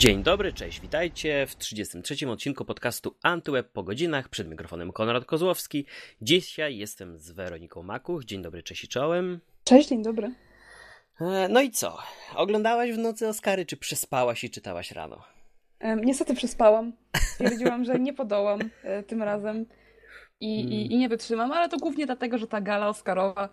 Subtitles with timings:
[0.00, 2.28] Dzień dobry, cześć, witajcie w 33.
[2.28, 4.28] odcinku podcastu Antyweb po godzinach.
[4.28, 5.86] Przed mikrofonem Konrad Kozłowski.
[6.22, 8.24] Dzisiaj jestem z Weroniką Makuch.
[8.24, 9.40] Dzień dobry, cześć i czołem.
[9.64, 10.34] Cześć, dzień dobry.
[11.20, 11.98] E, no i co?
[12.34, 15.22] Oglądałaś w nocy Oscary, czy przespałaś i czytałaś rano?
[15.96, 16.92] niestety przespałam.
[17.16, 19.66] Stwierdziłam, że nie podołam e, tym razem
[20.40, 20.72] i, hmm.
[20.72, 23.48] i, i, nie wytrzymam, ale to głównie dlatego, że ta gala Oscarowa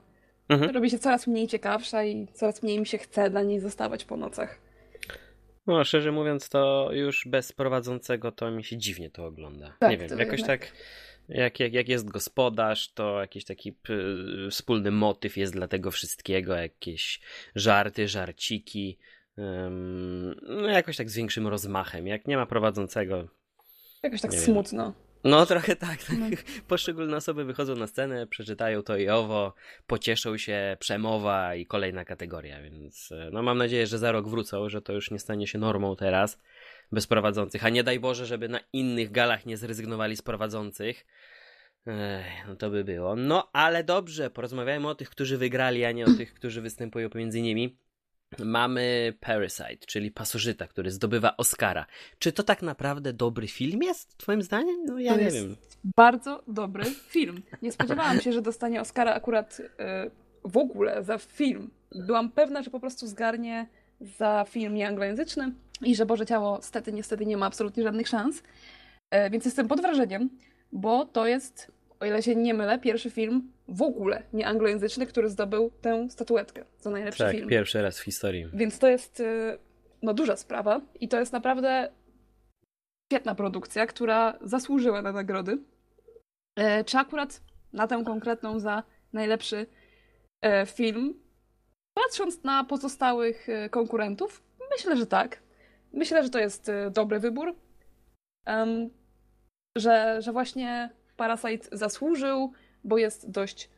[0.50, 0.72] mhm.
[0.72, 4.18] robi się coraz mniej ciekawsza i coraz mniej mi się chce dla niej zostawać po
[4.18, 4.67] nocach.
[5.68, 9.74] No, szczerze mówiąc, to już bez prowadzącego to mi się dziwnie to ogląda.
[9.80, 10.60] Tak, nie wiem, jakoś jednak...
[10.60, 10.74] tak.
[11.30, 13.78] Jak, jak, jak jest gospodarz, to jakiś taki
[14.52, 17.20] wspólny motyw jest dla tego wszystkiego, jakieś
[17.56, 18.98] żarty, żarciki.
[19.38, 22.08] Um, no jakoś tak z większym rozmachem.
[22.08, 23.28] Jak nie ma prowadzącego.
[24.04, 24.84] Jakoś tak smutno.
[24.84, 25.07] Wiem.
[25.24, 26.00] No trochę tak.
[26.20, 26.26] No.
[26.68, 29.54] Poszczególne osoby wychodzą na scenę, przeczytają to i owo,
[29.88, 34.70] pocieszą się, przemowa i kolejna kategoria, więc e, no mam nadzieję, że za rok wrócą,
[34.70, 36.40] że to już nie stanie się normą teraz
[36.92, 41.06] bez prowadzących, a nie daj Boże, żeby na innych galach nie zrezygnowali z prowadzących.
[41.88, 43.16] Ech, no to by było.
[43.16, 47.42] No ale dobrze, porozmawiajmy o tych, którzy wygrali, a nie o tych, którzy występują pomiędzy
[47.42, 47.78] nimi
[48.40, 51.86] mamy Parasite, czyli Pasożyta, który zdobywa Oscara.
[52.20, 54.86] Czy to tak naprawdę dobry film jest, twoim zdaniem?
[54.86, 55.56] No ja to nie jest wiem.
[55.96, 57.42] Bardzo dobry film.
[57.62, 59.64] Nie spodziewałam się, że dostanie Oscara akurat y,
[60.44, 61.72] w ogóle za film.
[61.96, 63.68] Byłam pewna, że po prostu zgarnie
[64.02, 68.40] za film nieanglojęzyczny i że Boże Ciało stety, niestety nie ma absolutnie żadnych szans.
[68.40, 70.30] Y, więc jestem pod wrażeniem,
[70.72, 75.30] bo to jest, o ile się nie mylę, pierwszy film w ogóle nie anglojęzyczny, który
[75.30, 77.44] zdobył tę statuetkę za najlepszy tak, film.
[77.44, 78.50] Tak, pierwszy raz w historii.
[78.54, 79.58] Więc to jest y,
[80.02, 81.92] no, duża sprawa i to jest naprawdę
[83.12, 85.58] świetna produkcja, która zasłużyła na nagrody.
[86.56, 87.42] E, czy akurat
[87.74, 89.66] na tę konkretną za najlepszy
[90.42, 91.20] e, film?
[91.94, 95.42] Patrząc na pozostałych e, konkurentów, myślę, że tak.
[95.94, 97.56] Myślę, że to jest dobry wybór.
[99.78, 102.54] Że, że właśnie Parasite zasłużył
[102.88, 103.70] bo jest dość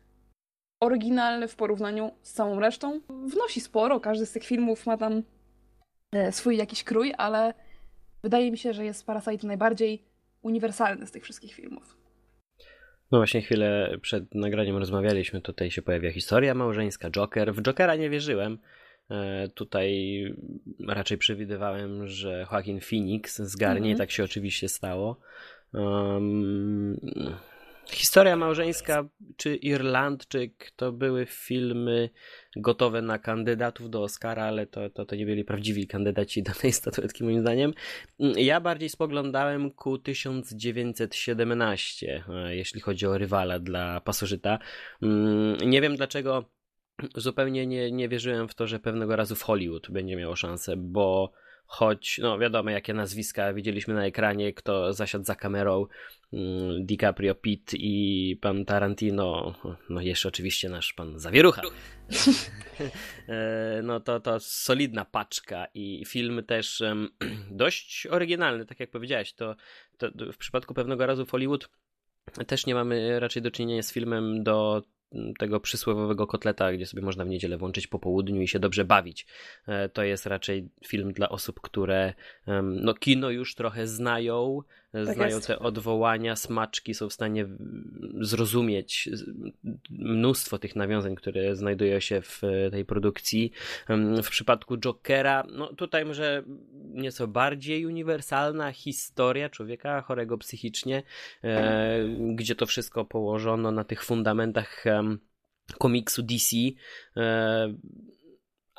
[0.80, 3.02] oryginalny w porównaniu z całą resztą.
[3.10, 5.24] Wnosi sporo, każdy z tych filmów ma tam
[6.12, 7.54] e, swój jakiś krój, ale
[8.24, 10.04] wydaje mi się, że jest Parasite najbardziej
[10.42, 11.98] uniwersalny z tych wszystkich filmów.
[13.12, 17.54] No właśnie chwilę przed nagraniem rozmawialiśmy, tutaj się pojawia historia małżeńska, Joker.
[17.54, 18.58] W Jokera nie wierzyłem.
[19.12, 20.24] E, tutaj
[20.88, 23.98] raczej przewidywałem, że Joaquin Phoenix zgarnie, -hmm.
[23.98, 25.20] tak się oczywiście stało.
[25.74, 26.98] Um,
[27.92, 29.06] Historia małżeńska
[29.38, 32.10] czy Irlandczyk to były filmy
[32.56, 36.72] gotowe na kandydatów do Oscara, ale to, to, to nie byli prawdziwi kandydaci do tej
[36.72, 37.74] statuetki moim zdaniem.
[38.20, 44.60] Ja bardziej spoglądałem ku 1917, e, jeśli chodzi o rywala dla pasożyta.
[45.02, 46.46] Mm, nie wiem dlaczego
[47.16, 51.32] zupełnie nie, nie wierzyłem w to, że pewnego razu w Hollywood będzie miało szansę, bo
[51.70, 55.86] choć, no wiadomo, jakie nazwiska widzieliśmy na ekranie, kto zasiadł za kamerą,
[56.34, 59.56] mm, DiCaprio, Pitt i pan Tarantino,
[59.90, 61.62] no jeszcze oczywiście nasz pan Zawierucha.
[63.28, 66.84] E, no to, to solidna paczka i film też
[67.52, 69.56] dość oryginalny, tak jak powiedziałeś, to,
[69.98, 71.70] to w przypadku pewnego razu w Hollywood
[72.48, 74.84] też nie mamy raczej do czynienia z filmem do
[75.38, 79.28] tego przysłowiowego kotleta, gdzie sobie można w niedzielę włączyć po południu i się dobrze bawić.
[79.68, 82.14] E, to jest raczej film dla osób, które
[82.64, 84.62] no, kino już trochę znają,
[84.92, 85.50] tak znają jest.
[85.52, 87.46] odwołania, smaczki, są w stanie
[88.22, 89.10] zrozumieć
[89.90, 92.42] mnóstwo tych nawiązań, które znajdują się w
[92.72, 93.52] tej produkcji.
[94.24, 96.44] W przypadku Jokera, no tutaj może
[96.76, 101.04] nieco bardziej uniwersalna historia człowieka chorego psychicznie,
[101.44, 102.04] e,
[102.36, 104.86] gdzie to wszystko położono na tych fundamentach
[105.78, 106.56] komiksu DC,
[107.18, 107.74] e,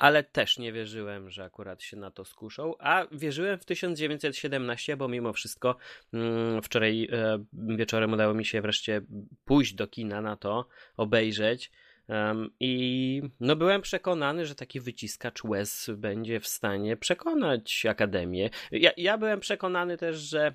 [0.01, 5.07] ale też nie wierzyłem, że akurat się na to skuszą, a wierzyłem w 1917, bo
[5.07, 5.75] mimo wszystko
[6.13, 9.01] mm, wczoraj e, wieczorem udało mi się wreszcie
[9.45, 10.67] pójść do kina na to,
[10.97, 11.71] obejrzeć.
[12.59, 18.49] I no byłem przekonany, że taki wyciskacz łez będzie w stanie przekonać Akademię.
[18.71, 20.53] Ja, ja byłem przekonany też, że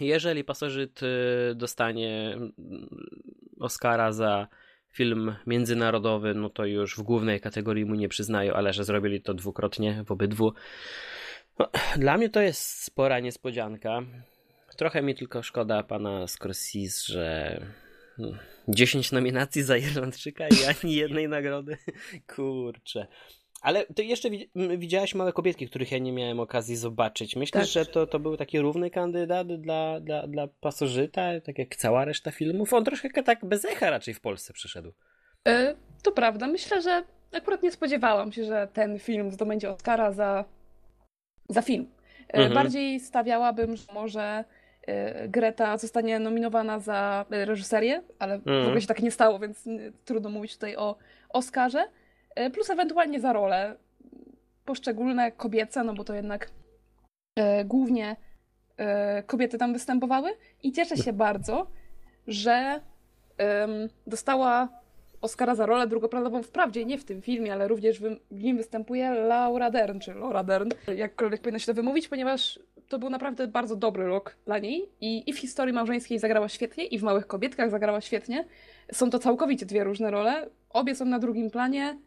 [0.00, 1.06] jeżeli pasożyt y,
[1.54, 2.52] dostanie mm,
[3.60, 4.48] Oscara za
[4.92, 9.34] film międzynarodowy, no to już w głównej kategorii mu nie przyznają, ale że zrobili to
[9.34, 10.52] dwukrotnie w obydwu.
[11.58, 14.02] No, dla mnie to jest spora niespodzianka.
[14.76, 17.60] Trochę mi tylko szkoda pana Scorsese, że
[18.68, 21.76] 10 hmm, nominacji za Irlandczyka i ani jednej nagrody.
[22.36, 23.06] Kurczę.
[23.60, 27.36] Ale ty jeszcze widziałaś małe kobietki, których ja nie miałem okazji zobaczyć.
[27.36, 27.84] Myślisz, tak.
[27.84, 32.30] że to, to był taki równy kandydat dla, dla, dla pasożyta, tak jak cała reszta
[32.30, 32.72] filmów?
[32.72, 34.92] On troszkę tak bez echa raczej w Polsce przyszedł.
[35.48, 36.46] E, to prawda.
[36.46, 37.02] Myślę, że
[37.32, 40.44] akurat nie spodziewałam się, że ten film zdobędzie Oscara za,
[41.48, 41.86] za film.
[42.28, 42.54] Mhm.
[42.54, 44.44] Bardziej stawiałabym, że może
[45.28, 48.62] Greta zostanie nominowana za reżyserię, ale mhm.
[48.62, 49.68] w ogóle się tak nie stało, więc
[50.04, 50.96] trudno mówić tutaj o
[51.28, 51.88] Oscarze.
[52.52, 53.76] Plus ewentualnie za rolę
[54.64, 56.50] poszczególne kobiece, no bo to jednak
[57.36, 58.16] e, głównie
[58.76, 60.30] e, kobiety tam występowały
[60.62, 61.66] i cieszę się bardzo,
[62.26, 62.80] że
[64.06, 64.80] dostała
[65.20, 69.70] Oscara za rolę drugoplanową wprawdzie nie w tym filmie, ale również w, nim występuje Laura
[69.70, 74.06] Dern, czy Laura Dern, jakkolwiek powinno się to wymówić, ponieważ to był naprawdę bardzo dobry
[74.06, 78.00] rok dla niej i, i w historii małżeńskiej zagrała świetnie i w Małych Kobietkach zagrała
[78.00, 78.44] świetnie.
[78.92, 81.98] Są to całkowicie dwie różne role, obie są na drugim planie.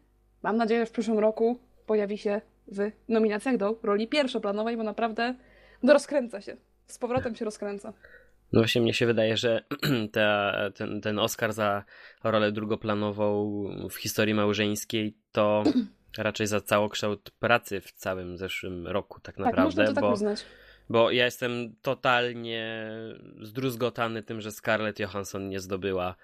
[0.44, 5.34] Mam nadzieję, że w przyszłym roku pojawi się w nominacjach do roli pierwszoplanowej, bo naprawdę
[5.82, 6.56] no rozkręca się.
[6.86, 7.92] Z powrotem się rozkręca.
[8.52, 9.64] No właśnie mnie się wydaje, że
[10.12, 11.84] ta, ten, ten Oscar za
[12.24, 15.64] rolę drugoplanową w historii małżeńskiej to
[16.18, 19.84] raczej za całokształt pracy w całym zeszłym roku tak naprawdę.
[19.84, 20.46] Tak, można to tak.
[20.88, 22.90] Bo ja jestem totalnie
[23.42, 26.14] zdruzgotany tym, że Scarlett Johansson nie zdobyła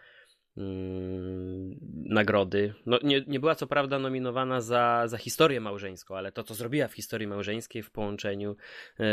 [2.06, 2.74] nagrody.
[2.86, 6.88] No, nie, nie była co prawda nominowana za, za historię małżeńską, ale to, co zrobiła
[6.88, 8.56] w historii małżeńskiej w połączeniu
[8.98, 9.06] yy,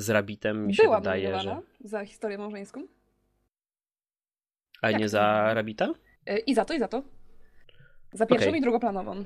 [0.00, 1.60] z Rabbitem, mi się była wydaje, że.
[1.80, 2.86] za historię małżeńską.
[4.82, 5.94] A nie za Rabita?
[6.26, 7.02] Yy, I za to, i za to.
[8.12, 8.58] Za pierwszą okay.
[8.58, 9.24] i drugoplanową.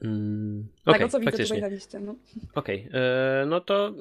[0.00, 2.00] Mm, okay, Tego, co widzę tutaj na liście.
[2.00, 2.14] No.
[2.54, 3.00] Okej, okay.
[3.40, 3.92] yy, no to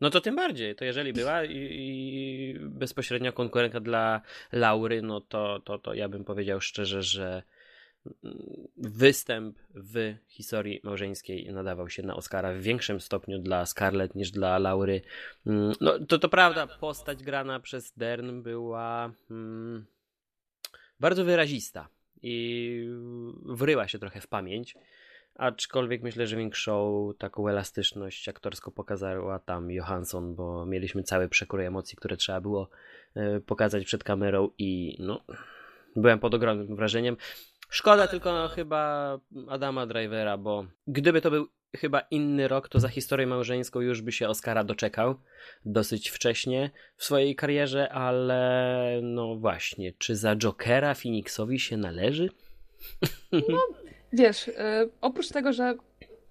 [0.00, 4.20] no to tym bardziej, to jeżeli była i, i bezpośrednia konkurentka dla
[4.52, 7.42] Laury, no to, to, to ja bym powiedział szczerze, że
[8.76, 14.58] występ w historii małżeńskiej nadawał się na Oscara w większym stopniu dla Scarlett niż dla
[14.58, 15.02] Laury.
[15.80, 19.86] No to, to prawda, postać grana przez Dern była hmm,
[21.00, 21.88] bardzo wyrazista
[22.22, 22.88] i
[23.44, 24.74] wryła się trochę w pamięć.
[25.38, 31.96] Aczkolwiek myślę, że większą taką elastyczność aktorską pokazała tam Johansson, bo mieliśmy cały przekrój emocji,
[31.96, 32.68] które trzeba było
[33.14, 35.24] e, pokazać przed kamerą i no,
[35.96, 37.16] byłem pod ogromnym wrażeniem.
[37.70, 39.18] Szkoda tylko no, chyba
[39.48, 44.12] Adama Drivera, bo gdyby to był chyba inny rok, to za historię małżeńską już by
[44.12, 45.14] się Oscara doczekał
[45.64, 52.28] dosyć wcześnie w swojej karierze, ale no właśnie, czy za Jokera Phoenixowi się należy?
[53.32, 53.66] No,
[54.12, 54.54] wiesz, yy,
[55.00, 55.74] oprócz tego, że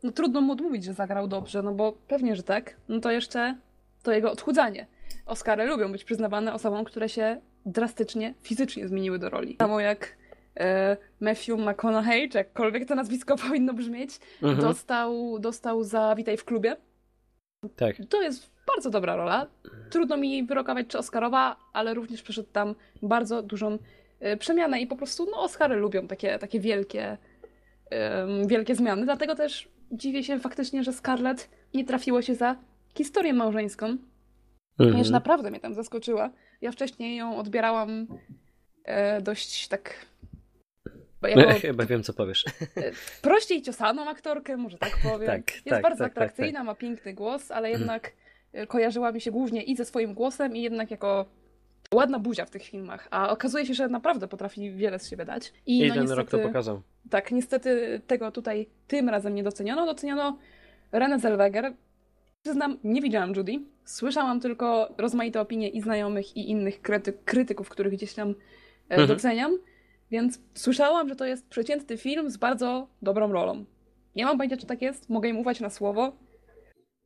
[0.04, 3.56] no, trudno mu odmówić, że zagrał dobrze, no bo pewnie, że tak, no to jeszcze
[4.04, 4.88] to jego odchudzanie.
[5.26, 9.56] Oscary lubią być przyznawane osobom, które się drastycznie, fizycznie zmieniły do roli.
[9.60, 10.18] Samo jak
[10.58, 14.62] e, Matthew McConaughey, czy jakkolwiek to nazwisko powinno brzmieć, mhm.
[14.62, 16.76] dostał, dostał za Witaj w klubie.
[17.76, 17.96] Tak.
[18.10, 19.48] To jest bardzo dobra rola.
[19.90, 23.78] Trudno mi wyrokować, czy Oscarowa, ale również przeszedł tam bardzo dużą
[24.20, 27.18] e, przemianę i po prostu no, Oscary lubią takie, takie wielkie
[28.48, 29.06] wielkie zmiany.
[29.06, 32.56] Dlatego też dziwię się faktycznie, że Scarlett nie trafiło się za
[32.98, 33.86] historię małżeńską.
[33.86, 34.08] Mhm.
[34.78, 36.30] Ponieważ naprawdę mnie tam zaskoczyła.
[36.62, 38.08] Ja wcześniej ją odbierałam
[38.84, 40.06] e, dość tak.
[41.24, 42.46] Jako, Chyba wiem, co powiesz.
[42.76, 42.92] E,
[43.22, 45.28] prościej ciosaną aktorkę, może tak powiem.
[45.28, 46.66] tak, Jest tak, bardzo tak, tak atrakcyjna, tak.
[46.66, 47.82] ma piękny głos, ale mhm.
[47.82, 48.12] jednak
[48.54, 48.68] mm.
[48.68, 51.26] kojarzyła mi się głównie i ze swoim głosem, i jednak jako
[51.94, 55.54] ładna buzia w tych filmach, a okazuje się, że naprawdę potrafi wiele z siebie dać.
[55.66, 56.82] I, I no, ten niestety, rok to pokazał.
[57.10, 59.86] Tak, niestety tego tutaj tym razem nie doceniono.
[59.86, 60.38] Doceniono
[60.92, 61.74] Renę Zellweger.
[62.44, 63.60] Przyznam, nie widziałam Judy.
[63.86, 68.34] Słyszałam tylko rozmaite opinie i znajomych, i innych kryty krytyków, których gdzieś tam e,
[68.90, 69.08] mhm.
[69.08, 69.58] doceniam.
[70.12, 73.66] Więc słyszałam, że to jest przeciętny film z bardzo dobrą rolą.
[74.16, 75.10] Nie mam pojęcia, czy tak jest.
[75.10, 76.18] Mogę im ufać na słowo.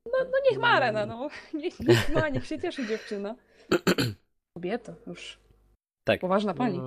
[0.05, 1.29] No, no niech ma Rena, no.
[1.53, 3.35] Niech, niech ma, niech się cieszy dziewczyna.
[4.53, 5.39] Kobieta, już.
[6.03, 6.19] Tak.
[6.19, 6.77] Poważna pani.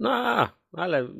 [0.00, 1.08] No, no ale.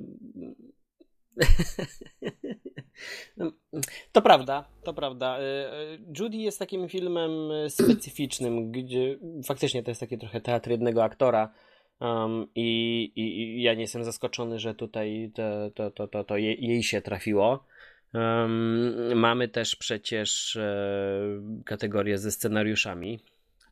[4.12, 5.38] To prawda, to prawda.
[5.38, 7.30] Y, y, Judy jest takim filmem
[7.68, 11.52] specyficznym, gdzie faktycznie to jest takie trochę teatr jednego aktora.
[12.00, 16.82] Um, i, i, ja nie jestem zaskoczony, że tutaj to, to, to, to, to jej
[16.82, 17.64] się trafiło.
[18.14, 23.20] Um, mamy też przecież e, kategorię ze scenariuszami.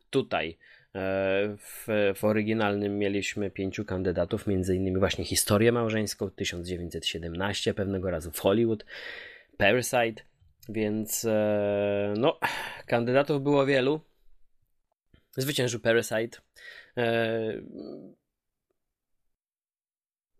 [0.09, 8.09] Tutaj E, w, w oryginalnym mieliśmy pięciu kandydatów, między innymi właśnie historię małżeńską 1917, pewnego
[8.09, 8.85] razu w Hollywood,
[9.57, 10.23] Parasite,
[10.69, 12.39] więc e, no,
[12.85, 14.01] kandydatów było wielu.
[15.37, 16.37] Zwyciężył Parasite.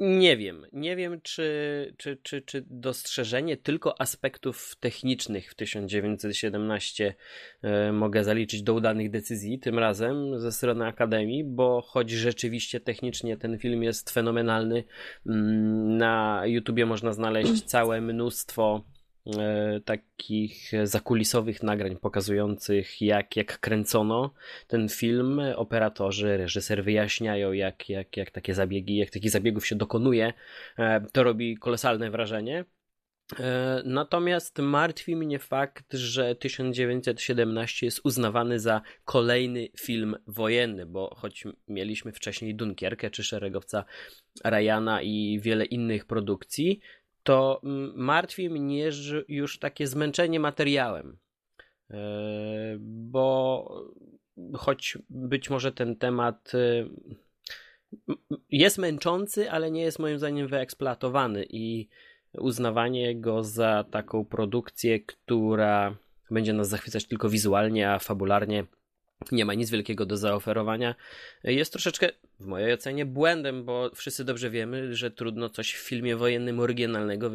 [0.03, 0.65] Nie wiem.
[0.74, 7.13] Nie wiem, czy, czy, czy, czy dostrzeżenie tylko aspektów technicznych w 1917
[7.62, 13.38] e, mogę zaliczyć do udanych decyzji, tym razem ze strony Akademii, bo choć rzeczywiście technicznie
[13.38, 14.84] ten film jest fenomenalny,
[15.25, 18.84] mm, na YouTubie można znaleźć całe mnóstwo
[19.85, 24.33] takich zakulisowych nagrań pokazujących, jak, jak kręcono
[24.67, 25.41] ten film.
[25.55, 30.33] Operatorzy, reżyser wyjaśniają, jak, jak, jak takie zabiegi, jak takich zabiegów się dokonuje.
[30.77, 32.65] E, to robi kolosalne wrażenie.
[33.39, 41.43] E, natomiast martwi mnie fakt, że 1917 jest uznawany za kolejny film wojenny, bo choć
[41.67, 43.85] mieliśmy wcześniej Dunkierkę czy Szeregowca
[44.43, 46.79] Ryana i wiele innych produkcji,
[47.23, 48.89] to mm, martwi mnie
[49.27, 51.17] już takie zmęczenie materiałem.
[51.89, 51.97] E,
[52.79, 53.67] bo
[54.53, 56.85] choć być może ten temat e,
[58.49, 61.87] jest męczący, ale nie jest moim zdaniem wyeksploatowany i
[62.37, 65.95] uznawanie go za taką produkcję, która
[66.31, 68.65] będzie nas zachwycać tylko wizualnie, a fabularnie
[69.31, 70.95] nie ma nic wielkiego do zaoferowania,
[71.43, 72.09] jest troszeczkę,
[72.39, 77.29] w mojej ocenie, błędem, bo wszyscy dobrze wiemy, że trudno coś w filmie wojennym oryginalnego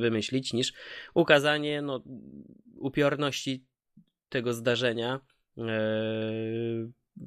[0.00, 0.72] wymyślić, niż
[1.14, 2.02] ukazanie no,
[2.76, 3.64] upiorności
[4.28, 5.20] tego zdarzenia,
[5.58, 5.62] e,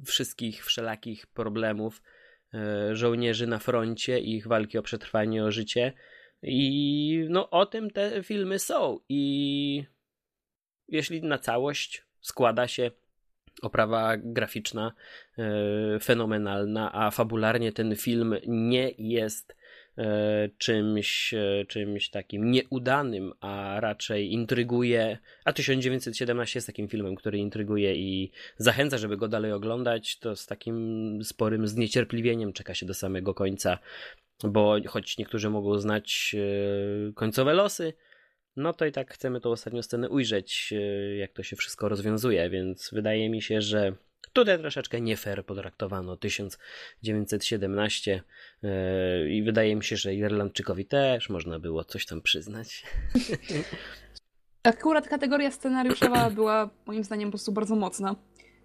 [0.04, 2.02] wszystkich wszelakich problemów
[2.54, 5.92] e, żołnierzy na froncie i ich walki o przetrwanie, o życie
[6.42, 9.00] i no o tym te filmy są.
[9.08, 9.84] I
[10.88, 12.90] jeśli na całość składa się
[13.64, 14.92] oprawa graficzna
[15.38, 19.56] e, fenomenalna, a fabularnie ten film nie jest
[19.98, 25.18] e, czymś, e, czymś takim nieudanym, a raczej intryguje.
[25.44, 30.18] A 1917 jest takim filmem, który intryguje i zachęca, żeby go dalej oglądać.
[30.18, 33.78] To z takim sporym zniecierpliwieniem czeka się do samego końca
[34.44, 36.36] bo choć niektórzy mogą znać
[37.14, 37.92] końcowe losy,
[38.56, 42.50] no to i tak chcemy tą ostatnią scenę ujrzeć, e, jak to się wszystko rozwiązuje,
[42.50, 43.92] więc wydaje mi się, że
[44.32, 48.22] tutaj troszeczkę nie fair potraktowano 1917
[48.62, 52.82] e, i wydaje mi się, że Irlandczykowi też można było coś tam przyznać.
[54.62, 58.16] Akurat kategoria scenariuszowa była moim zdaniem po prostu bardzo mocna.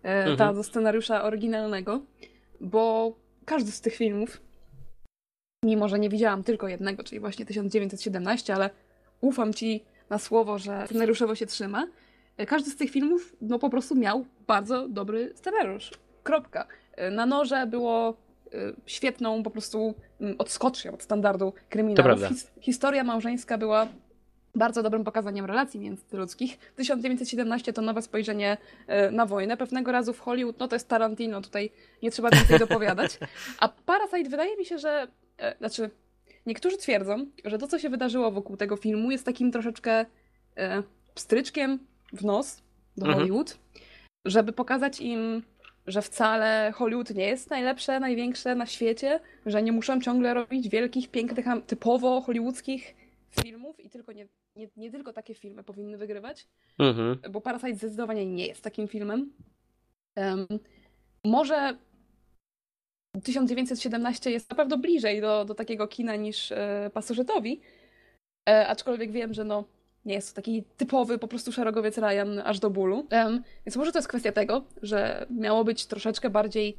[0.01, 0.55] Ta mhm.
[0.55, 2.05] do scenariusza oryginalnego,
[2.61, 3.15] bo
[3.45, 4.41] każdy z tych filmów
[5.63, 8.69] mimo że nie widziałam tylko jednego, czyli właśnie 1917, ale
[9.21, 11.87] ufam ci na słowo, że scenariuszowo się trzyma.
[12.47, 15.91] Każdy z tych filmów no po prostu miał bardzo dobry scenariusz.
[16.23, 16.67] Kropka.
[17.11, 22.27] Na noże było e, świetną po prostu mm, odskocznią od standardu kryminałów.
[22.27, 23.87] His historia małżeńska była
[24.55, 26.59] bardzo dobrym pokazaniem relacji międzyludzkich.
[26.75, 28.57] 1917 to nowe spojrzenie
[29.11, 29.57] na wojnę.
[29.57, 31.71] Pewnego razu w Hollywood, no to jest Tarantino, tutaj
[32.03, 33.19] nie trzeba więcej dopowiadać.
[33.59, 35.07] A Parasite wydaje mi się, że
[35.37, 35.89] e, znaczy,
[36.49, 40.05] niektórzy twierdzą, że to, co się wydarzyło wokół tego filmu, jest takim troszeczkę
[40.57, 40.83] e,
[41.15, 41.79] pstryczkiem
[42.13, 42.61] w nos
[42.97, 43.17] do mhm.
[43.17, 43.59] Hollywood,
[44.25, 45.43] żeby pokazać im,
[45.87, 51.11] że wcale Hollywood nie jest najlepsze, największe na świecie, że nie muszą ciągle robić wielkich,
[51.11, 52.95] pięknych, typowo hollywoodzkich
[53.41, 56.47] filmów i tylko nie, nie, nie tylko takie filmy powinny wygrywać,
[56.79, 57.19] mhm.
[57.31, 59.33] bo Parasite zdecydowanie nie jest takim filmem.
[60.15, 60.47] Um,
[61.23, 61.77] może
[63.23, 67.61] 1917 jest na pewno bliżej do, do takiego kina niż e, pasożytowi,
[68.49, 69.63] e, aczkolwiek wiem, że no,
[70.05, 73.07] nie jest to taki typowy po prostu szeregowiec Ryan aż do bólu.
[73.11, 76.77] Um, więc może to jest kwestia tego, że miało być troszeczkę bardziej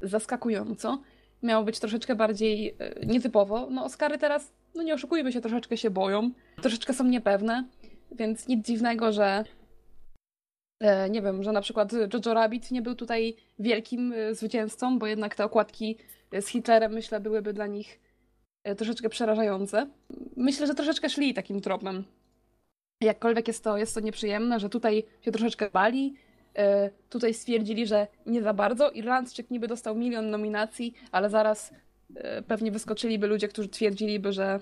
[0.00, 1.02] zaskakująco,
[1.42, 3.68] miało być troszeczkę bardziej e, nietypowo.
[3.70, 6.30] No Oscary teraz, no nie oszukujmy się, troszeczkę się boją,
[6.62, 7.64] troszeczkę są niepewne,
[8.12, 9.61] więc nic dziwnego, że E,
[11.10, 15.34] nie wiem, że na przykład Jojo Rabbit nie był tutaj wielkim e, zwycięzcą, bo jednak
[15.34, 15.98] te okładki
[16.40, 18.00] z Hitlerem, myślę, byłyby dla nich
[18.64, 19.86] e, troszeczkę przerażające.
[20.36, 22.04] Myślę, że troszeczkę szli takim tropem.
[23.00, 26.14] Jakkolwiek jest to, jest to nieprzyjemne, że tutaj się troszeczkę bali,
[27.08, 28.90] tutaj stwierdzili, że nie za bardzo.
[28.90, 31.74] Irlandczyk niby dostał milion nominacji, ale zaraz
[32.46, 34.60] pewnie wyskoczyliby ludzie, którzy twierdziliby, że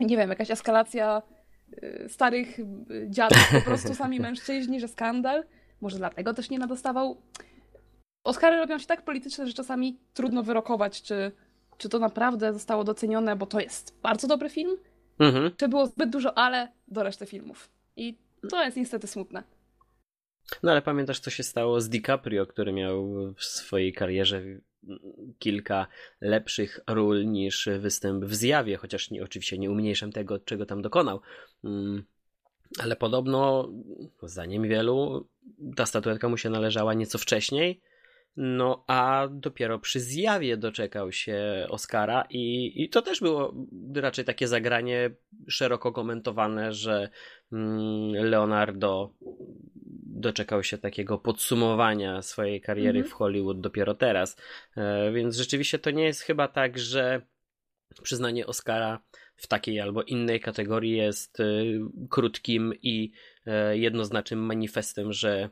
[0.00, 1.22] nie wiem, jakaś eskalacja
[2.08, 5.44] starych y, dziadów, po prostu sami mężczyźni, że skandal.
[5.80, 7.22] Może dlatego też nie nadostawał.
[8.24, 11.32] Oscary robią się tak polityczne, że czasami trudno wyrokować, czy,
[11.78, 14.76] czy to naprawdę zostało docenione, bo to jest bardzo dobry film,
[15.18, 15.50] mhm.
[15.56, 17.70] czy było zbyt dużo ale do reszty filmów.
[17.96, 18.18] I
[18.50, 19.42] to jest niestety smutne.
[20.62, 24.42] No ale pamiętasz, co się stało z DiCaprio, który miał w swojej karierze
[25.38, 25.86] kilka
[26.20, 31.20] lepszych ról niż występ w zjawie, chociaż nie, oczywiście nie umniejszam tego, czego tam dokonał.
[31.64, 32.04] Mm,
[32.78, 33.72] ale podobno,
[34.22, 35.28] zdaniem wielu,
[35.76, 37.80] ta statuetka mu się należała nieco wcześniej.
[38.36, 43.54] No, a dopiero przy zjawie doczekał się Oscara, i, i to też było
[43.94, 45.10] raczej takie zagranie
[45.48, 47.08] szeroko komentowane, że
[47.52, 49.10] mm, Leonardo
[50.20, 53.10] doczekał się takiego podsumowania swojej kariery mm -hmm.
[53.10, 54.36] w Hollywood dopiero teraz.
[54.76, 57.22] E, więc rzeczywiście to nie jest chyba tak, że
[58.02, 59.00] przyznanie Oscara
[59.36, 61.78] w takiej albo innej kategorii jest y,
[62.10, 63.12] krótkim i
[63.46, 65.50] y, jednoznacznym manifestem, że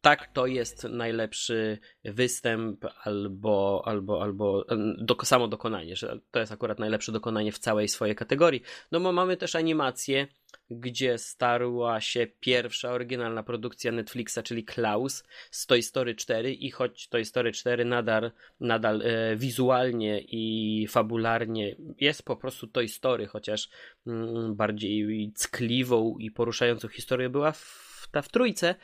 [0.00, 4.64] tak, to jest najlepszy występ albo, albo, albo
[4.98, 8.62] do, samo dokonanie, że to jest akurat najlepsze dokonanie w całej swojej kategorii.
[8.92, 10.26] No bo mamy też animację,
[10.70, 17.08] gdzie starła się pierwsza oryginalna produkcja Netflixa, czyli Klaus z Toy Story 4 i choć
[17.08, 18.30] Toy Story 4 nadal,
[18.60, 23.68] nadal e, wizualnie i fabularnie jest po prostu Toy Story, chociaż
[24.06, 28.74] mm, bardziej ckliwą i poruszającą historię była w, ta w trójce,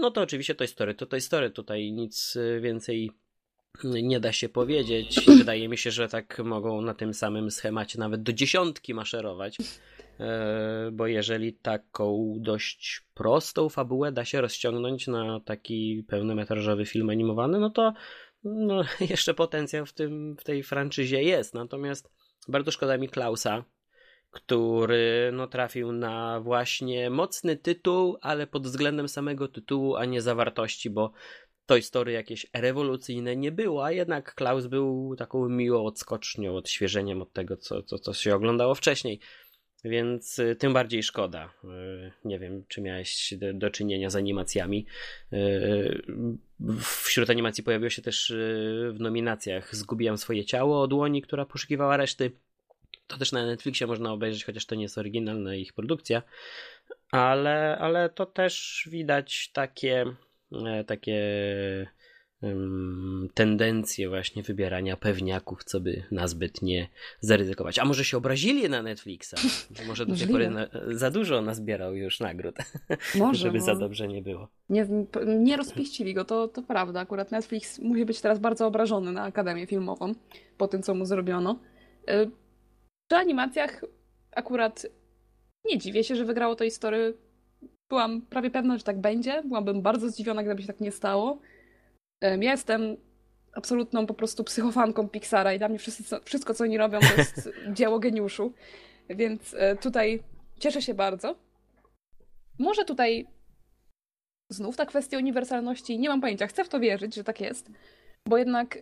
[0.00, 3.10] no to oczywiście Toy Story to Toy Story, tutaj nic e, więcej
[3.84, 5.20] nie da się powiedzieć.
[5.38, 9.56] Wydaje mi się, że tak mogą na tym samym schemacie nawet do dziesiątki maszerować.
[10.20, 17.58] E, bo jeżeli taką dość prostą fabułę da się rozciągnąć na taki pełnometrażowy film animowany,
[17.58, 17.92] no to
[18.44, 21.54] no, jeszcze potencjał w, tym, w tej franczyzie jest.
[21.54, 22.10] Natomiast
[22.48, 23.64] bardzo szkoda mi Klausa,
[24.30, 30.90] który no, trafił na właśnie mocny tytuł, ale pod względem samego tytułu, a nie zawartości,
[30.90, 31.12] bo
[31.66, 37.32] Toy Story jakieś rewolucyjne nie było, a jednak Klaus był taką miłą odskocznią, odświeżeniem od
[37.32, 39.20] tego, co, co, co się oglądało wcześniej.
[39.84, 41.52] Więc y, tym bardziej szkoda.
[41.64, 44.86] Y, nie wiem, czy miałeś do, do, czynienia z animacjami.
[45.32, 46.02] Y,
[46.80, 48.32] wśród animacji pojawiło się też
[48.92, 52.32] w nominacjach Zgubiłam swoje ciało od Łoni, która poszukiwała reszty.
[53.08, 56.22] To też na Netflixie można obejrzeć, chociaż to nie jest oryginalna ich produkcja.
[57.10, 60.04] Ale, ale to też widać takie,
[60.52, 61.20] e, takie
[63.34, 66.88] tendencję właśnie wybierania pewniaków, co by nazbyt nie
[67.20, 67.78] zaryzykować.
[67.78, 69.34] A może się obrazili na Netflixa?
[69.86, 72.56] Może do tej pory na, za dużo nazbierał już nagród,
[73.14, 74.48] może, żeby za dobrze nie było.
[74.68, 74.86] Nie,
[75.26, 77.00] nie rozpieścili go, to, to prawda.
[77.00, 80.14] Akurat Netflix musi być teraz bardzo obrażony na Akademię Filmową
[80.58, 81.58] po tym, co mu zrobiono.
[83.08, 83.84] Przy animacjach
[84.32, 84.86] akurat
[85.64, 87.12] nie dziwię się, że wygrało to historię.
[87.88, 89.42] Byłam prawie pewna, że tak będzie.
[89.42, 91.40] Byłabym bardzo zdziwiona, gdyby się tak nie stało.
[92.22, 92.96] Ja jestem
[93.52, 97.50] absolutną po prostu psychofanką Pixara i dla mnie wszystko, wszystko co oni robią, to jest
[97.76, 98.52] dzieło geniuszu.
[99.08, 100.22] Więc e, tutaj
[100.58, 101.36] cieszę się bardzo.
[102.58, 103.26] Może tutaj
[104.50, 107.70] znów ta kwestia uniwersalności, nie mam pojęcia, chcę w to wierzyć, że tak jest,
[108.28, 108.80] bo jednak e,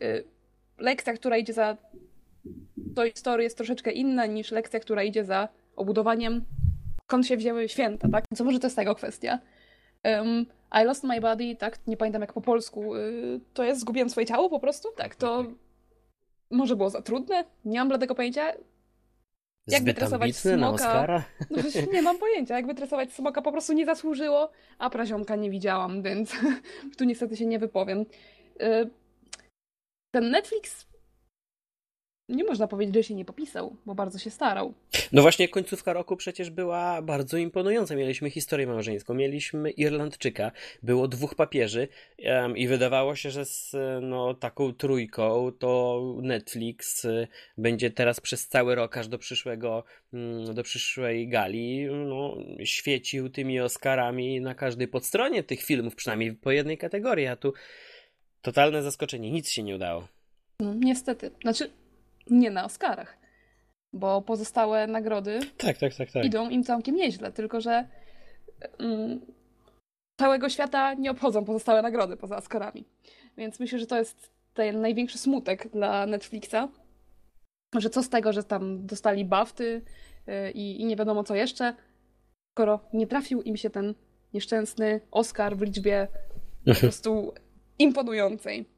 [0.79, 1.77] lekcja, która idzie za
[2.97, 6.45] tą historię jest troszeczkę inna niż lekcja, która idzie za obudowaniem
[7.05, 8.25] skąd się wzięły święta, tak?
[8.35, 9.39] Co może to jest tego kwestia.
[10.05, 10.47] Um,
[10.83, 14.27] I lost my body, tak, nie pamiętam jak po polsku, yy, to jest zgubiłem swoje
[14.27, 14.89] ciało po prostu?
[14.97, 15.45] Tak, to
[16.51, 17.45] może było za trudne?
[17.65, 18.53] Nie mam bladego pojęcia.
[19.67, 21.25] Jak Zbyt wytresować smoka?
[21.51, 22.57] No, nie mam pojęcia.
[22.57, 26.33] Jak wytresować smoka po prostu nie zasłużyło, a praziomka nie widziałam, więc
[26.99, 27.99] tu niestety się nie wypowiem.
[28.61, 28.91] Yy,
[30.15, 30.87] ten Netflix
[32.29, 34.75] nie można powiedzieć, że się nie popisał, bo bardzo się starał.
[35.12, 37.97] No właśnie końcówka roku przecież była bardzo imponująca.
[37.97, 44.35] Mieliśmy historię małżeńską, mieliśmy Irlandczyka, było dwóch papieży um, i wydawało się, że z no,
[44.35, 50.62] taką trójką to Netflix y, będzie teraz przez cały rok, aż do przyszłego, mm, do
[50.62, 57.27] przyszłej gali no, świecił tymi Oscarami na każdej podstronie tych filmów, przynajmniej po jednej kategorii,
[57.27, 57.53] a tu
[58.43, 60.09] totalne zaskoczenie, nic się nie udało.
[60.61, 61.31] No, niestety.
[61.43, 61.71] Znaczy,
[62.31, 63.19] nie na Oscarach,
[63.93, 66.25] bo pozostałe nagrody tak, tak, tak, tak.
[66.25, 67.89] idą im całkiem nieźle, tylko że
[68.79, 69.21] mm,
[70.21, 72.85] całego świata nie obchodzą pozostałe nagrody poza Oscarami.
[73.37, 76.69] Więc myślę, że to jest ten największy smutek dla Netflixa,
[77.75, 79.83] że co z tego, że tam dostali bafty
[80.27, 81.75] yy, i, i nie wiadomo co jeszcze,
[82.55, 83.95] skoro nie trafił im się ten
[84.35, 86.09] nieszczęsny Oscar w liczbie
[86.67, 87.35] po prostu
[87.79, 88.69] imponującej.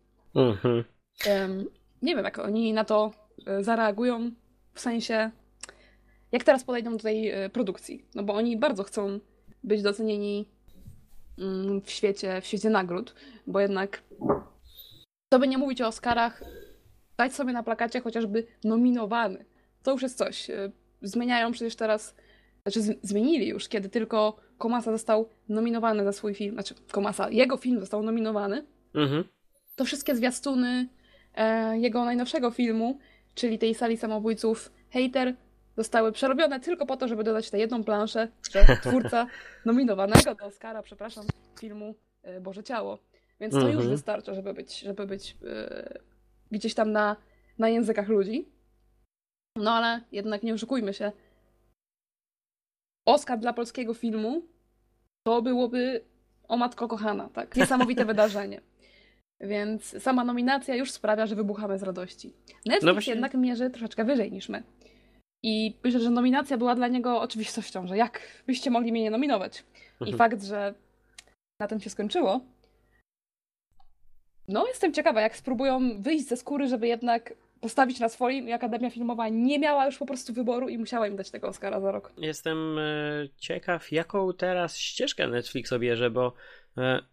[1.26, 1.64] Um,
[2.02, 3.10] nie wiem, jak oni na to
[3.60, 4.30] zareagują
[4.74, 5.30] w sensie,
[6.32, 8.04] jak teraz podejdą do tej e, produkcji.
[8.14, 9.20] No bo oni bardzo chcą
[9.64, 10.48] być docenieni
[11.38, 13.14] mm, w świecie, w świecie nagród,
[13.46, 14.02] bo jednak
[15.28, 16.44] to by nie mówić o Oscarach,
[17.16, 19.44] dać sobie na plakacie chociażby nominowany.
[19.82, 20.50] To już jest coś.
[20.50, 20.70] E,
[21.02, 22.14] zmieniają przecież teraz,
[22.62, 27.80] znaczy zmienili już, kiedy tylko Komasa został nominowany za swój film, znaczy Komasa, jego film
[27.80, 29.24] został nominowany, mhm.
[29.76, 30.88] to wszystkie zwiastuny
[31.34, 32.98] e, jego najnowszego filmu
[33.38, 35.34] czyli tej sali samobójców Hater,
[35.76, 39.26] zostały przerobione tylko po to, żeby dodać tę jedną planszę, że twórca
[39.64, 41.24] nominowanego do Oscara, przepraszam,
[41.60, 42.98] filmu e, Boże Ciało.
[43.40, 43.90] Więc to już mhm.
[43.90, 46.00] wystarcza, żeby być, żeby być yy,
[46.50, 47.16] gdzieś tam na,
[47.58, 48.48] na językach ludzi.
[49.56, 51.12] No ale jednak nie oszukujmy się.
[53.06, 54.42] Oscar dla polskiego filmu
[55.22, 56.04] to byłoby
[56.48, 57.56] o matko kochana, tak?
[57.56, 58.60] Niesamowite wydarzenie.
[59.40, 62.32] Więc sama nominacja już sprawia, że wybuchamy z radości.
[62.48, 63.12] Netflix no właśnie...
[63.12, 64.62] jednak mierzy troszeczkę wyżej niż my.
[65.42, 69.64] I myślę, że nominacja była dla niego oczywistością, że jak byście mogli mnie nie nominować.
[70.00, 70.18] I mhm.
[70.18, 70.74] fakt, że
[71.60, 72.40] na tym się skończyło.
[74.48, 78.90] No, jestem ciekawa, jak spróbują wyjść ze skóry, żeby jednak postawić na swoim i Akademia
[78.90, 82.12] Filmowa nie miała już po prostu wyboru i musiała im dać tego Oscara za rok.
[82.18, 82.82] Jestem e,
[83.36, 86.32] ciekaw, jaką teraz ścieżkę Netflix obierze, bo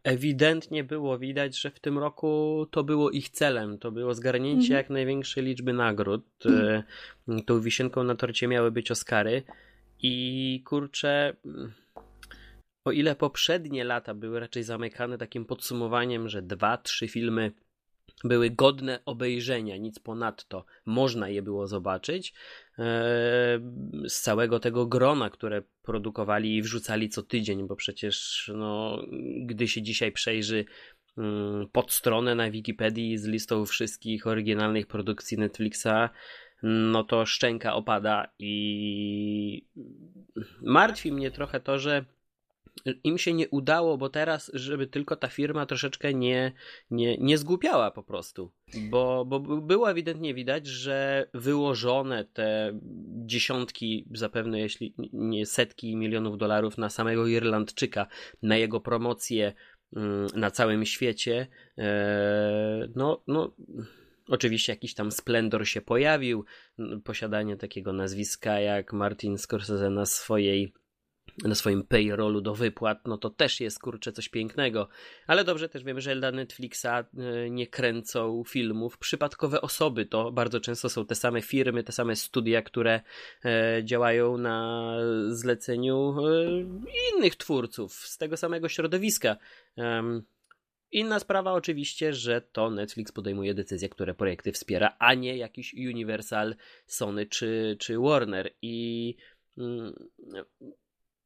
[0.04, 3.78] ewidentnie było widać, że w tym roku to było ich celem.
[3.78, 6.25] To było zgarnięcie mm jak największej liczby nagród.
[6.45, 7.41] Mm.
[7.45, 9.43] Tą wisienką na torcie miały być Oscary
[10.01, 11.36] i kurczę
[12.86, 17.51] o ile poprzednie lata były raczej zamykane takim podsumowaniem, że dwa, trzy filmy
[18.23, 22.34] były godne obejrzenia, nic ponadto można je było zobaczyć.
[22.80, 22.84] E,
[24.08, 29.04] z całego tego grona, które produkowali i wrzucali co tydzień, bo przecież no,
[29.45, 30.65] gdy się dzisiaj przejrzy
[31.17, 36.10] mm, pod stronę na Wikipedii z listą wszystkich oryginalnych produkcji Netflixa,
[36.63, 39.65] no to szczęka opada i
[40.62, 42.06] martwi mnie trochę to, że
[43.04, 46.51] im się nie udało, bo teraz, żeby tylko ta firma troszeczkę nie,
[46.91, 48.51] nie, nie zgłupiała po prostu.
[48.89, 52.80] Bo, bo było ewidentnie widać, że wyłożone te
[53.25, 58.08] dziesiątki, zapewne jeśli nie setki milionów dolarów na samego Irlandczyka,
[58.41, 59.54] na jego promocję
[59.95, 61.47] mm, na całym świecie,
[61.78, 63.56] e, no, no
[64.28, 66.45] Oczywiście jakiś tam splendor się pojawił,
[67.04, 70.73] posiadanie takiego nazwiska jak Martin Scorsese na swojej
[71.43, 74.88] na swoim payrollu do wypłat, no to też jest kurczę coś pięknego.
[75.28, 80.06] Ale dobrze też wiemy, że dla Netflixa e, nie kręcą filmów przypadkowe osoby.
[80.06, 83.02] To bardzo często są te same firmy, te same studia, które
[83.45, 86.50] e, działają na zleceniu e,
[87.15, 89.38] innych twórców z tego samego środowiska.
[90.91, 96.56] Inna sprawa oczywiście, że to Netflix podejmuje decyzje, które projekty wspiera, a nie jakiś Universal,
[96.86, 98.54] Sony czy, czy Warner.
[98.62, 99.15] I
[99.58, 99.93] mm,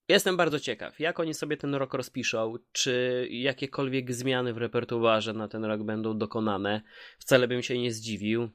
[0.09, 5.47] Jestem bardzo ciekaw, jak oni sobie ten rok rozpiszą, czy jakiekolwiek zmiany w repertuarze na
[5.47, 6.81] ten rok będą dokonane.
[7.19, 8.49] Wcale bym się nie zdziwił.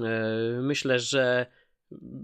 [0.00, 1.46] E, myślę, że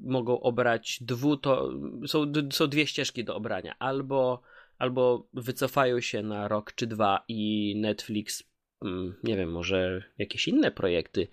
[0.02, 1.72] mogą obrać dwu, to
[2.06, 3.78] są, są dwie ścieżki do obrania.
[3.78, 4.42] Albo,
[4.78, 8.42] albo wycofają się na rok czy dwa i Netflix,
[8.84, 11.28] mm, nie wiem, może jakieś inne projekty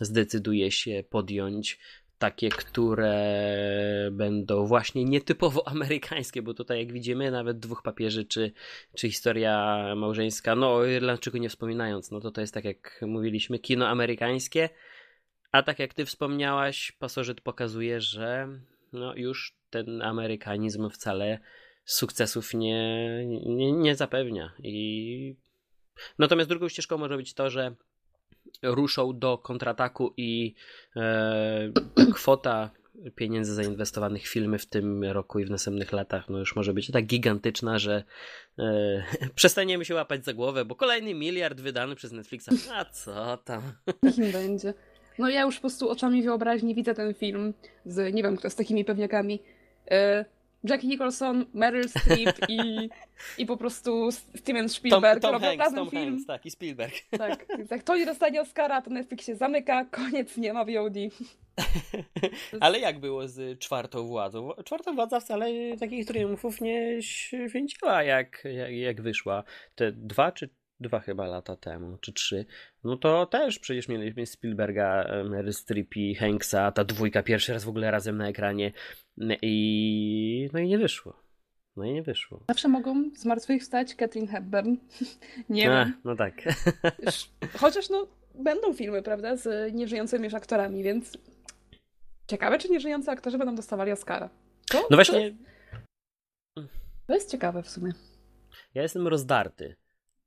[0.00, 1.78] zdecyduje się podjąć
[2.18, 3.14] takie, które
[4.12, 8.52] będą właśnie nietypowo amerykańskie, bo tutaj jak widzimy nawet dwóch papieży, czy,
[8.94, 13.58] czy historia małżeńska, no o Irlandczyku nie wspominając, no to to jest tak jak mówiliśmy,
[13.58, 14.68] kino amerykańskie,
[15.52, 18.48] a tak jak ty wspomniałaś, pasożyt pokazuje, że
[18.92, 21.38] no już ten amerykanizm wcale
[21.84, 24.52] sukcesów nie, nie, nie zapewnia.
[24.62, 25.36] I
[26.18, 27.74] Natomiast drugą ścieżką może być to, że
[28.62, 30.54] ruszą do kontrataku i
[30.96, 31.72] e,
[32.14, 32.70] kwota
[33.14, 36.90] pieniędzy zainwestowanych w filmy w tym roku i w następnych latach no już może być
[36.90, 38.04] tak gigantyczna, że
[38.58, 39.02] e,
[39.34, 42.48] przestaniemy się łapać za głowę, bo kolejny miliard wydany przez Netflixa.
[42.74, 43.62] A co tam?
[44.14, 44.74] Kim będzie?
[45.18, 47.54] No ja już po prostu oczami wyobraźni widzę ten film
[47.86, 49.42] z, nie wiem kto, z takimi pewniakami.
[49.90, 50.24] E,
[50.70, 52.88] Jack Nicholson, Meryl Streep i,
[53.38, 56.04] i po prostu Steven Spielberg Tom, Tom robią Hanks, Tom film.
[56.04, 56.94] Hanks, tak, i Spielberg.
[57.18, 60.96] Tak, jak to nie dostanie Oscara, to Netflix się zamyka, koniec, nie ma VOD.
[62.60, 64.50] Ale jak było z czwartą władzą?
[64.64, 69.44] Czwarta władza wcale takich triumfów nie święciła, jak, jak, jak wyszła.
[69.74, 70.48] Te dwa czy
[70.80, 72.46] dwa chyba lata temu, czy trzy,
[72.84, 77.68] no to też przecież mieliśmy Spielberga, Meryl Streep i Hanksa, ta dwójka pierwszy raz w
[77.68, 78.72] ogóle razem na ekranie
[79.42, 81.26] i no i nie wyszło.
[81.76, 82.40] No i nie wyszło.
[82.48, 84.76] Zawsze mogą zmartwychwstać Catherine Hepburn.
[85.48, 86.00] nie A, wiem.
[86.04, 86.34] No tak.
[87.60, 91.18] Chociaż no będą filmy, prawda, z nieżyjącymi już aktorami, więc
[92.26, 94.30] ciekawe, czy nieżyjący aktorzy będą dostawali Oscara.
[94.70, 95.34] To, no właśnie.
[96.54, 96.72] To jest,
[97.06, 97.92] to jest ciekawe w sumie.
[98.74, 99.76] Ja jestem rozdarty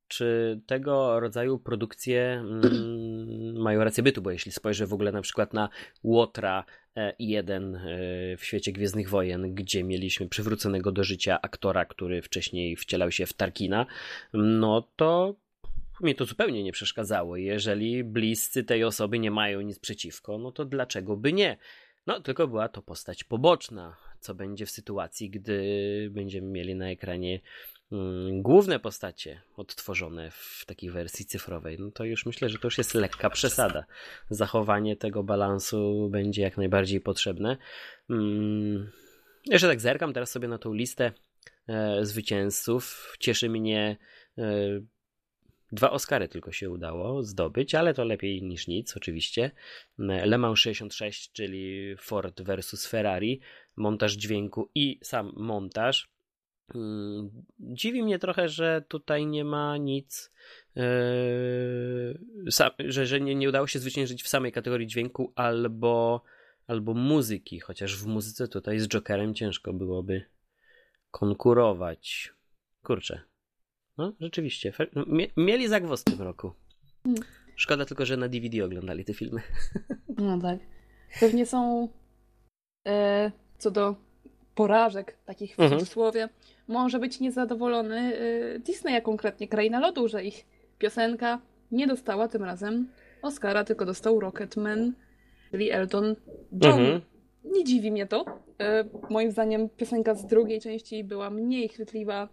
[0.10, 5.54] czy tego rodzaju produkcje mm, mają rację bytu, bo jeśli spojrzę w ogóle na przykład
[5.54, 5.69] na
[6.04, 12.22] Łotra e, i1 e, w świecie Gwiezdnych Wojen, gdzie mieliśmy przywróconego do życia aktora, który
[12.22, 13.86] wcześniej wcielał się w Tarkina,
[14.34, 15.36] no to
[16.02, 17.38] mnie to zupełnie nie przeszkadzało.
[17.38, 21.58] Jeżeli bliscy tej osoby nie mają nic przeciwko, no to dlaczego by nie?
[22.08, 23.98] No, tylko była to postać poboczna.
[24.19, 27.39] Co będzie w sytuacji, gdy będziemy mieli na ekranie
[28.32, 32.93] główne postacie odtworzone w takiej wersji cyfrowej, no to już myślę, że to już jest
[32.93, 33.86] lekka przesada.
[34.30, 37.58] Zachowanie tego balansu będzie jak najbardziej potrzebne.
[38.08, 38.91] Hmm.
[39.45, 41.12] Jeszcze tak zerkam teraz sobie na tą listę
[41.67, 43.15] e, zwycięzców.
[43.19, 43.97] Cieszy mnie
[44.38, 44.80] e,
[45.71, 49.52] Dwa Oscary tylko się udało zdobyć, ale to lepiej niż nic, oczywiście.
[49.97, 53.39] Le Mans 66, czyli Ford versus Ferrari,
[53.75, 56.10] montaż dźwięku i sam montaż.
[56.75, 60.32] Mm, dziwi mnie trochę, że tutaj nie ma nic,
[60.75, 60.84] yy,
[62.79, 66.23] że, że nie, nie udało się zwyciężyć w samej kategorii dźwięku albo,
[66.67, 70.25] albo muzyki, chociaż w muzyce tutaj z Jokerem ciężko byłoby
[71.12, 72.34] konkurować.
[72.84, 73.21] Kurczę.
[73.97, 74.73] No, rzeczywiście.
[75.38, 76.51] Mieli zagwoz w tym roku.
[77.03, 77.23] Hmm.
[77.55, 79.41] Szkoda tylko, że na DVD oglądali te filmy.
[80.17, 80.60] No tak.
[81.19, 81.89] Pewnie są
[82.88, 83.95] e, co do
[84.55, 85.82] porażek, takich w mhm.
[86.69, 90.45] Może być niezadowolony e, Disney, a konkretnie Kraina Lodu, że ich
[90.77, 92.88] piosenka nie dostała tym razem
[93.21, 94.93] Oscara, tylko dostał Rocketman,
[95.51, 96.15] czyli Elton
[96.63, 96.79] John.
[96.79, 97.01] Mhm.
[97.43, 98.25] Nie dziwi mnie to.
[98.60, 102.29] E, moim zdaniem piosenka z drugiej części była mniej chwytliwa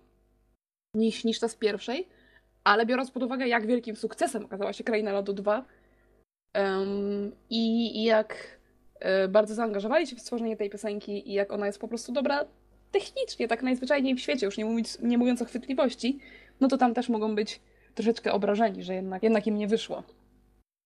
[0.95, 2.09] niż, niż ta z pierwszej,
[2.65, 5.65] ale biorąc pod uwagę, jak wielkim sukcesem okazała się Kraina Lodu 2
[6.55, 8.59] um, i, i jak
[9.01, 12.45] e, bardzo zaangażowali się w stworzenie tej piosenki i jak ona jest po prostu dobra
[13.01, 16.19] technicznie, tak najzwyczajniej w świecie, już nie, mówić, nie mówiąc o chwytliwości,
[16.61, 17.61] no to tam też mogą być
[17.95, 20.03] troszeczkę obrażeni, że jednak, jednak im nie wyszło.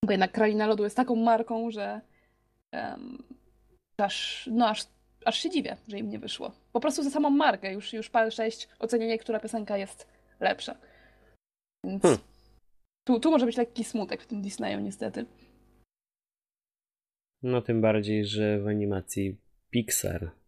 [0.05, 2.01] Bo jednak Kraina Lodu jest taką marką, że
[2.73, 3.23] um,
[3.99, 4.87] aż, no aż,
[5.25, 6.53] aż się dziwię, że im nie wyszło.
[6.73, 10.09] Po prostu za samą markę, już, już PAL 6 ocenienie, która piosenka jest
[10.41, 10.77] lepsza.
[11.85, 12.21] Więc hmm.
[13.05, 15.27] tu, tu może być lekki smutek w tym Disneyu niestety.
[17.43, 20.40] No tym bardziej, że w animacji Pixar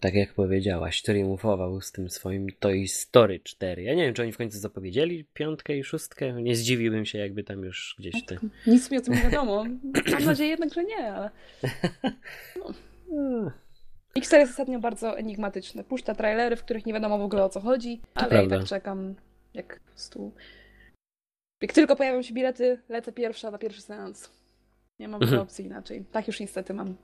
[0.00, 3.82] tak jak powiedziałaś, triumfował z tym swoim Toy Story 4.
[3.82, 6.42] Ja nie wiem, czy oni w końcu zapowiedzieli piątkę i szóstkę.
[6.42, 8.38] Nie zdziwiłbym się, jakby tam już gdzieś te...
[8.66, 9.64] Nic mi o tym nie wiadomo.
[10.12, 11.30] Mam nadzieję jednak, że nie, ale...
[12.56, 13.52] No.
[14.14, 15.84] Pixar jest ostatnio bardzo enigmatyczny.
[15.84, 19.14] Puszcza trailery, w których nie wiadomo w ogóle o co chodzi, ale ja tak czekam,
[19.54, 20.32] jak prostu...
[21.60, 24.30] Jak tylko pojawią się bilety, lecę pierwsza na pierwszy seans.
[24.98, 25.40] Nie mam mhm.
[25.40, 26.04] opcji inaczej.
[26.12, 26.96] Tak już niestety mam.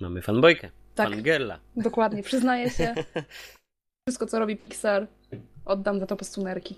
[0.00, 0.70] Mamy fanbojkę.
[0.94, 1.10] Tak.
[1.10, 1.60] Fangirla.
[1.76, 2.94] Dokładnie, przyznaję się.
[4.08, 5.06] Wszystko, co robi Pixar,
[5.64, 6.76] oddam za to postunerki.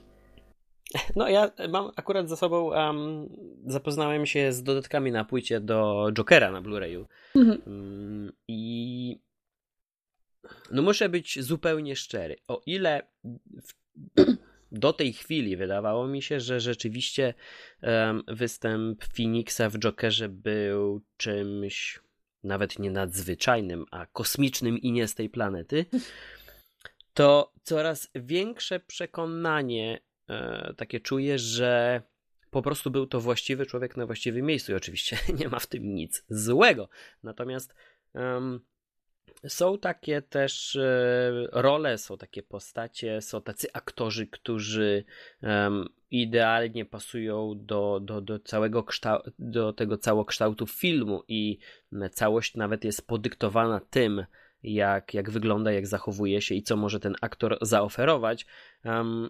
[1.16, 3.28] No, ja mam akurat za sobą, um,
[3.66, 7.04] zapoznałem się z dodatkami na płycie do Jokera na Blu-rayu.
[7.36, 7.62] Mhm.
[7.66, 9.20] Um, I
[10.70, 12.36] no muszę być zupełnie szczery.
[12.48, 13.02] O ile
[13.62, 13.72] w,
[14.72, 17.34] do tej chwili wydawało mi się, że rzeczywiście
[17.82, 22.00] um, występ Phoenixa w Jokerze był czymś
[22.44, 25.86] nawet nie nadzwyczajnym, a kosmicznym i nie z tej planety,
[27.14, 32.02] to coraz większe przekonanie e, takie czuję, że
[32.50, 35.94] po prostu był to właściwy człowiek na właściwym miejscu i oczywiście nie ma w tym
[35.94, 36.88] nic złego.
[37.22, 37.74] Natomiast
[38.14, 38.60] um,
[39.48, 45.04] są takie też e, role, są takie postacie, są tacy aktorzy, którzy
[45.42, 51.58] um, idealnie pasują do, do, do całego kształtu, do tego całokształtu filmu i
[52.12, 54.24] całość nawet jest podyktowana tym,
[54.62, 58.46] jak, jak wygląda, jak zachowuje się i co może ten aktor zaoferować.
[58.84, 59.28] Um,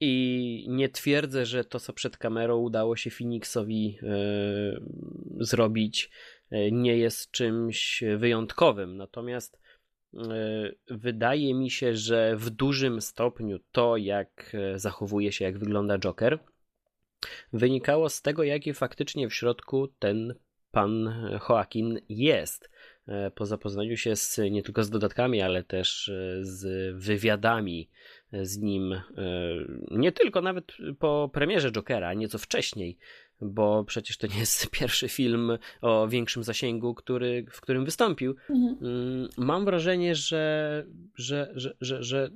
[0.00, 4.82] i nie twierdzę, że to, co przed kamerą udało się Phoenixowi yy,
[5.40, 6.10] zrobić,
[6.50, 8.96] yy, nie jest czymś wyjątkowym.
[8.96, 9.60] Natomiast
[10.90, 16.38] wydaje mi się, że w dużym stopniu to, jak zachowuje się, jak wygląda Joker,
[17.52, 20.34] wynikało z tego, jaki faktycznie w środku ten
[20.70, 21.14] pan
[21.48, 22.70] Joaquin jest.
[23.34, 27.88] Po zapoznaniu się z, nie tylko z dodatkami, ale też z wywiadami
[28.32, 29.02] z nim e,
[29.90, 32.98] nie tylko nawet po premierze Jokera, nieco wcześniej,
[33.40, 38.36] bo przecież to nie jest pierwszy film o większym zasięgu, który, w którym wystąpił.
[38.50, 38.76] Mhm.
[38.82, 42.30] Mm, mam wrażenie, że, że, że, że, że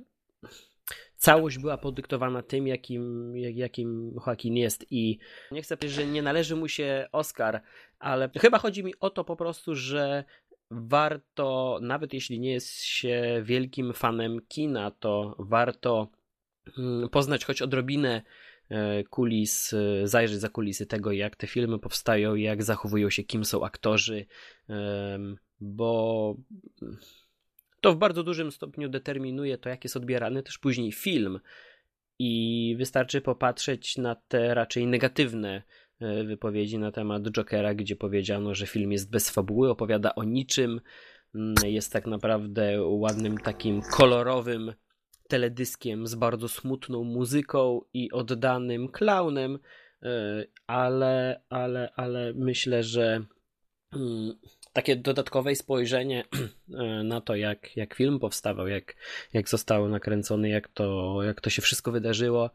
[1.17, 5.17] całość była podyktowana tym, jakim, jakim Joaquin jest i
[5.51, 7.61] nie chcę powiedzieć, że nie należy mu się Oscar,
[7.99, 10.23] ale chyba chodzi mi o to po prostu, że
[10.71, 16.07] warto, nawet jeśli nie jest się wielkim fanem kina, to warto
[16.77, 18.21] mm, poznać choć odrobinę
[19.09, 23.65] kulis, e, zajrzeć za kulisy tego, jak te filmy powstają, jak zachowują się, kim są
[23.65, 24.25] aktorzy,
[25.59, 26.35] bo
[27.81, 31.39] to w bardzo dużym stopniu determinuje to, jak jest odbierany też później film.
[32.19, 35.63] I wystarczy popatrzeć na te raczej negatywne
[35.99, 40.81] E, wypowiedzi na temat Jokera, gdzie powiedziano, że film jest bez fabuły, opowiada o niczym,
[41.35, 44.73] mm, jest tak naprawdę ładnym takim kolorowym
[45.27, 49.59] teledyskiem z bardzo smutną muzyką i oddanym klaunem,
[50.03, 53.25] e, ale, ale, ale myślę, że
[53.93, 54.35] mm,
[54.73, 56.23] takie dodatkowe spojrzenie
[57.03, 58.95] na to, jak, jak film powstawał, jak,
[59.33, 62.49] jak został nakręcony, jak to, jak to się wszystko wydarzyło.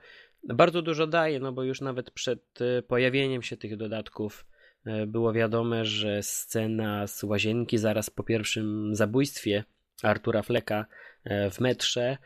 [0.45, 4.47] Bardzo dużo daje, no bo już nawet przed e, pojawieniem się tych dodatków
[4.85, 9.65] e, było wiadome, że scena z łazienki zaraz po pierwszym zabójstwie
[10.03, 10.87] Artura Fleka
[11.25, 12.19] e, w metrze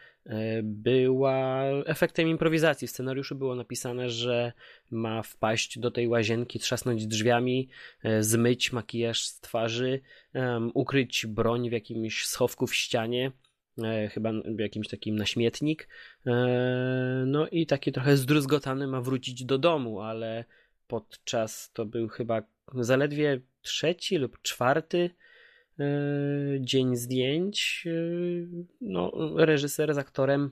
[0.63, 2.89] była efektem improwizacji.
[2.89, 4.53] W scenariuszu było napisane, że
[4.91, 7.69] ma wpaść do tej łazienki, trzasnąć drzwiami,
[8.21, 10.01] zmyć makijaż z twarzy,
[10.75, 13.33] ukryć broń w jakimś schowku w ścianie
[13.83, 15.89] E, chyba jakimś takim na śmietnik.
[16.27, 16.33] E,
[17.27, 20.45] no i taki trochę zdruzgotany ma wrócić do domu, ale
[20.87, 22.43] podczas to był chyba
[22.75, 25.24] zaledwie trzeci lub czwarty e,
[26.61, 27.89] dzień zdjęć.
[28.81, 30.51] No, reżyser z aktorem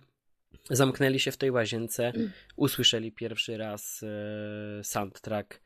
[0.70, 2.12] zamknęli się w tej łazience,
[2.56, 4.04] usłyszeli pierwszy raz
[4.82, 5.60] soundtrack,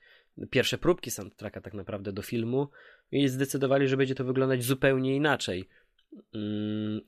[0.50, 2.68] pierwsze próbki soundtracka tak naprawdę do filmu
[3.12, 5.68] i zdecydowali, że będzie to wyglądać zupełnie inaczej.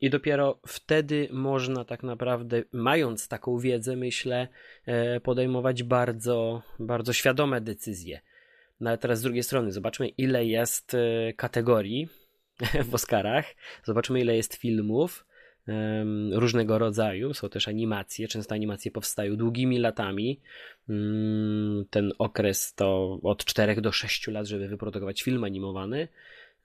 [0.00, 4.48] I dopiero wtedy można tak naprawdę, mając taką wiedzę, myślę,
[4.86, 8.20] e, podejmować bardzo, bardzo świadome decyzje.
[8.80, 12.08] No ale teraz z drugiej strony, zobaczmy, ile jest e, kategorii
[12.90, 13.46] w Oscarach,
[13.84, 15.24] zobaczmy, ile jest filmów
[16.32, 17.34] różnego rodzaju.
[17.34, 20.40] Są też animacje, często animacje powstają długimi latami.
[20.88, 26.08] Mm, ten okres to od 4 do 6 lat, żeby wyprodukować film animowany.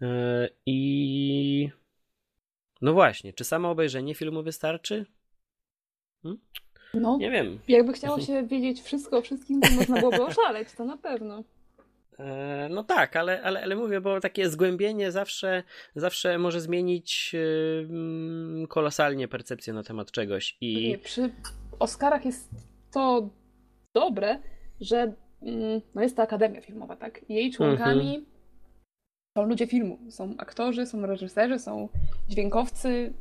[0.02, 1.70] E, I
[2.82, 5.06] no właśnie, czy samo obejrzenie filmu wystarczy?
[6.24, 6.42] Hmm?
[6.94, 7.60] No, nie wiem.
[7.68, 11.44] Jakby chciało się wiedzieć wszystko o wszystkim, to można byłoby oszaleć, to na pewno.
[12.20, 15.64] E, no tak, ale, ale, ale mówię, bo takie zgłębienie zawsze,
[15.96, 20.58] zawsze może zmienić yy, kolosalnie percepcję na temat czegoś.
[20.62, 20.90] I...
[20.90, 21.30] Nie, przy
[21.80, 22.50] Oscarach jest
[22.94, 23.30] to
[23.96, 24.40] dobre,
[24.82, 27.30] że yy, no jest to Akademia Filmowa, tak?
[27.30, 28.34] Jej członkami mhm
[29.38, 30.00] są ludzie filmu.
[30.10, 31.90] Są aktorzy, są reżyserzy, są
[32.30, 33.14] dźwiękowcy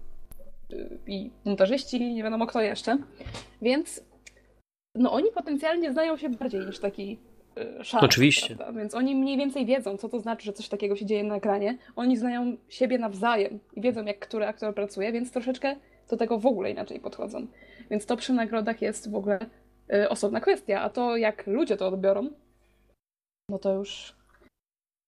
[0.73, 2.99] y, i montażyści, nie wiadomo kto jeszcze.
[3.63, 4.05] Więc
[4.95, 7.19] no oni potencjalnie znają się bardziej niż taki
[7.59, 7.99] y.
[8.01, 8.57] Oczywiście.
[8.57, 8.81] Prawda?
[8.81, 11.79] Więc oni mniej więcej wiedzą, co to znaczy, że coś takiego się dzieje na ekranie.
[11.97, 15.77] Oni znają siebie nawzajem i wiedzą, jak który aktor pracuje, więc troszeczkę
[16.11, 17.47] do tego w ogóle inaczej podchodzą.
[17.91, 19.39] Więc to przy nagrodach jest w ogóle
[19.95, 22.31] y, osobna kwestia, a to jak ludzie to odbiorą,
[23.49, 24.17] no to już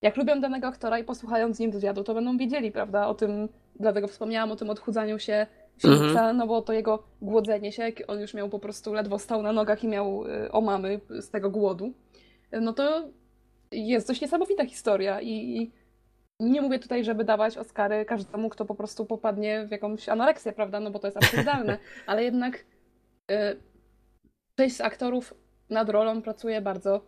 [0.03, 3.49] jak lubią danego aktora i posłuchają z nim wywiadu, to będą wiedzieli, prawda, o tym,
[3.81, 5.47] dlatego wspomniałam o tym odchudzaniu się
[5.81, 6.37] Philipsa, mhm.
[6.37, 9.53] no bo to jego głodzenie się, jak on już miał po prostu, ledwo stał na
[9.53, 11.93] nogach i miał y, omamy z tego głodu,
[12.61, 13.09] no to
[13.73, 15.71] jest dość niesamowita historia i
[16.40, 20.81] nie mówię tutaj, żeby dawać Oscary każdemu, kto po prostu popadnie w jakąś anoreksję, prawda,
[20.81, 22.64] no bo to jest absurdalne, ale jednak
[23.31, 23.35] y,
[24.57, 25.35] część z aktorów
[25.71, 27.07] nad rolą pracuje bardzo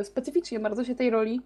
[0.00, 1.40] y, specyficznie, bardzo się tej roli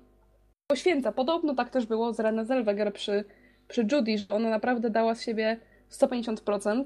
[0.66, 1.12] poświęca.
[1.12, 3.24] Podobno tak też było z Renée Zellweger przy,
[3.68, 6.84] przy Judy, że ona naprawdę dała z siebie 150%,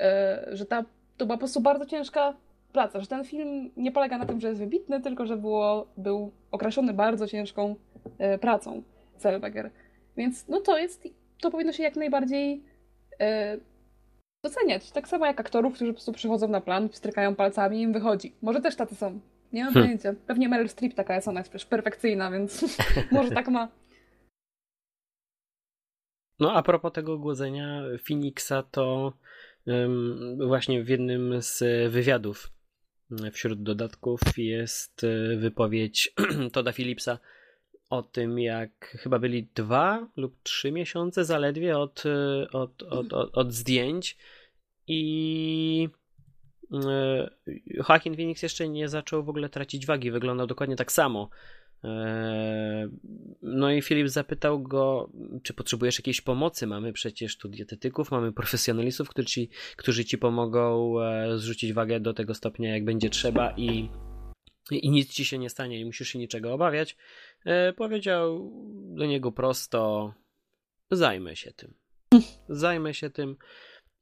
[0.00, 0.84] e, że ta,
[1.16, 2.34] to była po prostu bardzo ciężka
[2.76, 6.32] praca, że ten film nie polega na tym, że jest wybitny, tylko że było, był
[6.50, 7.76] określony bardzo ciężką
[8.18, 8.82] e, pracą
[9.18, 9.70] Zellweger.
[10.16, 11.08] Więc no to jest,
[11.40, 12.62] to powinno się jak najbardziej
[13.20, 13.56] e,
[14.44, 14.90] doceniać.
[14.90, 18.34] Tak samo jak aktorów, którzy po prostu przychodzą na plan, strykają palcami i im wychodzi.
[18.42, 19.20] Może też tacy są.
[19.52, 19.86] Nie mam hmm.
[19.86, 20.20] pojęcia.
[20.26, 22.78] Pewnie Meryl Streep taka jest, ona jest przecież perfekcyjna, więc
[23.12, 23.68] może tak ma.
[26.40, 29.12] No a propos tego głodzenia Phoenixa, to
[29.66, 31.62] um, właśnie w jednym z
[31.92, 32.55] wywiadów
[33.32, 36.14] wśród dodatków jest e, wypowiedź
[36.52, 37.18] Toda Phillipsa
[37.90, 43.38] o tym, jak chyba byli dwa lub trzy miesiące zaledwie od, e, od, od, od,
[43.38, 44.16] od zdjęć
[44.86, 45.88] i
[46.72, 47.30] E,
[47.66, 51.28] Joaquin Phoenix jeszcze nie zaczął w ogóle tracić wagi, wyglądał dokładnie tak samo.
[51.84, 52.88] E,
[53.42, 55.10] no i Filip zapytał go,
[55.42, 56.66] czy potrzebujesz jakiejś pomocy?
[56.66, 62.14] Mamy przecież tu dietetyków, mamy profesjonalistów, którzy ci, którzy ci pomogą e, zrzucić wagę do
[62.14, 63.88] tego stopnia, jak będzie trzeba i,
[64.70, 66.96] i nic ci się nie stanie i musisz się niczego obawiać.
[67.76, 68.52] Powiedział
[68.96, 70.12] do niego prosto:
[70.90, 71.74] Zajmę się tym.
[72.48, 73.36] Zajmę się tym.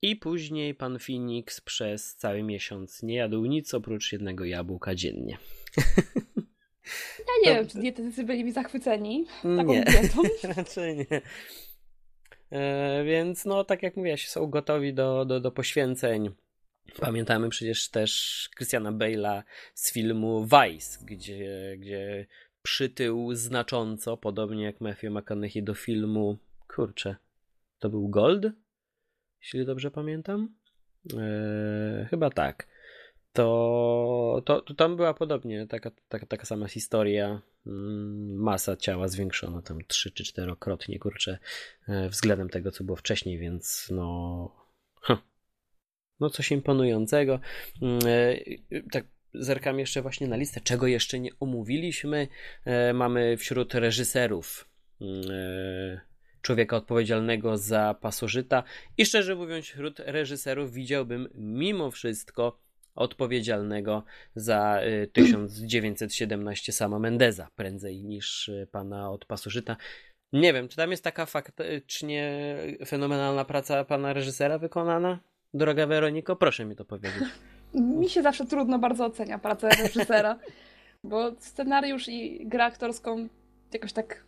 [0.03, 5.39] I później pan Phoenix przez cały miesiąc nie jadł nic oprócz jednego jabłka dziennie.
[7.45, 7.63] Ja nie to...
[7.63, 10.23] wiem, czy dietetycy byli mi zachwyceni taką nie, dietą.
[10.57, 11.23] raczej nie.
[12.51, 16.31] E, więc no, tak jak mówiłaś, są gotowi do, do, do poświęceń.
[17.01, 19.43] Pamiętamy przecież też Christiana Bale'a
[19.75, 22.27] z filmu Vice, gdzie, gdzie
[22.63, 27.17] przytył znacząco, podobnie jak Matthew McConaughey do filmu, kurczę,
[27.79, 28.47] to był Gold?
[29.45, 30.55] jeśli dobrze pamiętam.
[31.13, 32.69] Eee, chyba tak.
[33.35, 37.43] To, to, to tam była podobnie taka, taka, taka sama historia.
[37.67, 41.39] Mm, masa ciała zwiększona tam trzy czy czterokrotnie, kurczę,
[41.89, 44.65] e, względem tego, co było wcześniej, więc no.
[46.21, 47.41] No, coś imponującego.
[47.83, 49.05] Mm, e, tak
[49.35, 52.29] zerkam jeszcze właśnie na listę, czego jeszcze nie omówiliśmy.
[52.65, 54.69] E, mamy wśród reżyserów
[55.01, 56.01] mm,
[56.43, 58.63] człowieka odpowiedzialnego za pasożyta
[58.99, 62.64] i szczerze mówiąc, wśród reżyserów widziałbym mimo wszystko
[62.95, 64.81] odpowiedzialnego za
[65.13, 69.77] 1917 y, sama Mendeza, prędzej niż y, pana od pasożyta.
[70.33, 72.47] Nie wiem, czy tam jest taka faktycznie
[72.87, 75.19] fenomenalna praca pana reżysera wykonana?
[75.55, 77.23] Droga Weroniko, proszę mi to powiedzieć.
[77.75, 80.39] Mi się zawsze trudno bardzo ocenia pracę reżysera,
[81.05, 83.29] bo scenariusz i grę aktorską
[83.73, 84.25] jakoś tak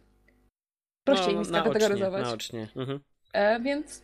[1.05, 2.25] prościej no, mi skategoryzować.
[2.25, 2.69] Naocznie.
[2.77, 3.01] Mhm.
[3.33, 4.03] E, więc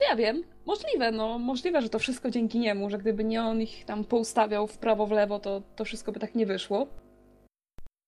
[0.00, 3.84] ja wiem, możliwe, no możliwe, że to wszystko dzięki niemu, że gdyby nie on ich
[3.84, 6.86] tam poustawiał w prawo, w lewo, to, to wszystko by tak nie wyszło.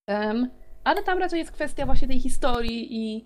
[0.09, 0.51] Um,
[0.85, 3.25] ale tam raczej jest kwestia właśnie tej historii i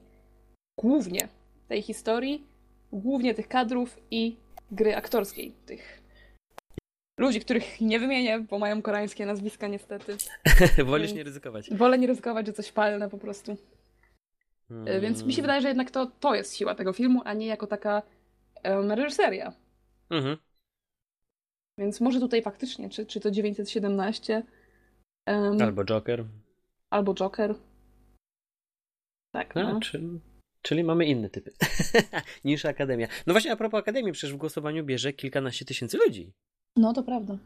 [0.80, 1.28] głównie
[1.68, 2.46] tej historii,
[2.92, 4.36] głównie tych kadrów i
[4.70, 6.02] gry aktorskiej, tych
[7.18, 10.16] ludzi, których nie wymienię, bo mają koreańskie nazwiska niestety.
[10.84, 11.74] Wolisz nie ryzykować.
[11.74, 13.56] Wolę nie ryzykować, że coś palne po prostu.
[14.68, 15.00] Hmm.
[15.00, 17.66] Więc mi się wydaje, że jednak to, to jest siła tego filmu, a nie jako
[17.66, 18.02] taka
[18.64, 19.52] um, reżyseria.
[20.10, 20.36] Mhm.
[21.78, 24.42] Więc może tutaj faktycznie, czy, czy to 917.
[25.26, 26.24] Um, albo Joker.
[26.90, 27.54] Albo Joker.
[29.32, 29.54] Tak.
[29.54, 29.80] No, no.
[29.80, 30.20] Czyli,
[30.62, 31.52] czyli mamy inne typy
[32.44, 33.08] niż Akademia.
[33.26, 36.32] No właśnie, a propos Akademii, przecież w głosowaniu bierze kilkanaście tysięcy ludzi.
[36.76, 37.38] No to prawda.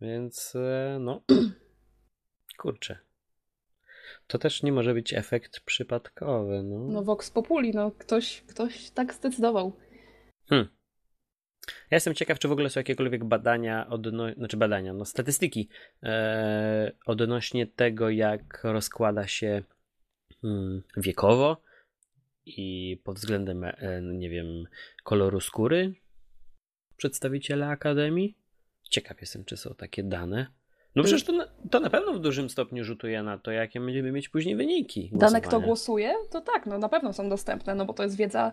[0.00, 1.22] Więc e, no.
[2.58, 2.98] Kurczę.
[4.26, 6.62] To też nie może być efekt przypadkowy.
[6.62, 9.76] No, no Vox Populi, no ktoś, ktoś tak zdecydował.
[10.48, 10.68] Hmm.
[11.66, 14.32] Ja jestem ciekaw, czy w ogóle są jakiekolwiek badania, odno...
[14.32, 15.68] znaczy badania, no statystyki
[16.02, 19.62] e, odnośnie tego, jak rozkłada się
[20.42, 21.62] hmm, wiekowo
[22.46, 24.64] i pod względem, e, nie wiem,
[25.04, 25.94] koloru skóry
[26.96, 28.36] przedstawiciele Akademii.
[28.90, 30.46] Ciekaw jestem, czy są takie dane.
[30.96, 34.12] No przecież to na, to na pewno w dużym stopniu rzutuje na to, jakie będziemy
[34.12, 35.10] mieć później wyniki.
[35.12, 38.52] Dane, kto głosuje, to tak, no na pewno są dostępne, no bo to jest wiedza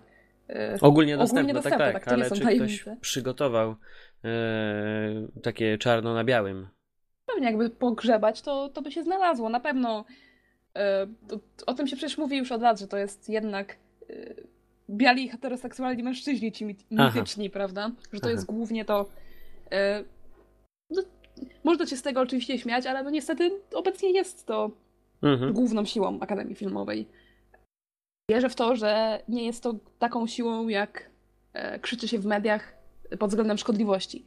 [0.81, 2.81] ogólnie dostępne, ogólnie dostępne tak, tak, ale czy tajemnice.
[2.81, 3.75] ktoś przygotował
[4.23, 6.67] e, takie czarno na białym?
[7.25, 9.49] Pewnie jakby pogrzebać, to, to by się znalazło.
[9.49, 10.05] Na pewno
[10.75, 13.77] e, to, o tym się przecież mówi już od lat, że to jest jednak
[14.09, 14.35] e,
[14.89, 17.53] biali heteroseksualni mężczyźni ci mityczni, Aha.
[17.53, 17.91] prawda?
[18.13, 18.31] Że to Aha.
[18.31, 19.09] jest głównie to...
[19.71, 20.03] E,
[20.89, 21.01] no,
[21.63, 24.71] można się z tego oczywiście śmiać, ale no niestety obecnie jest to
[25.21, 25.53] mhm.
[25.53, 27.07] główną siłą Akademii Filmowej
[28.31, 31.09] wierzę w to, że nie jest to taką siłą, jak
[31.53, 32.73] e, krzyczy się w mediach
[33.19, 34.25] pod względem szkodliwości.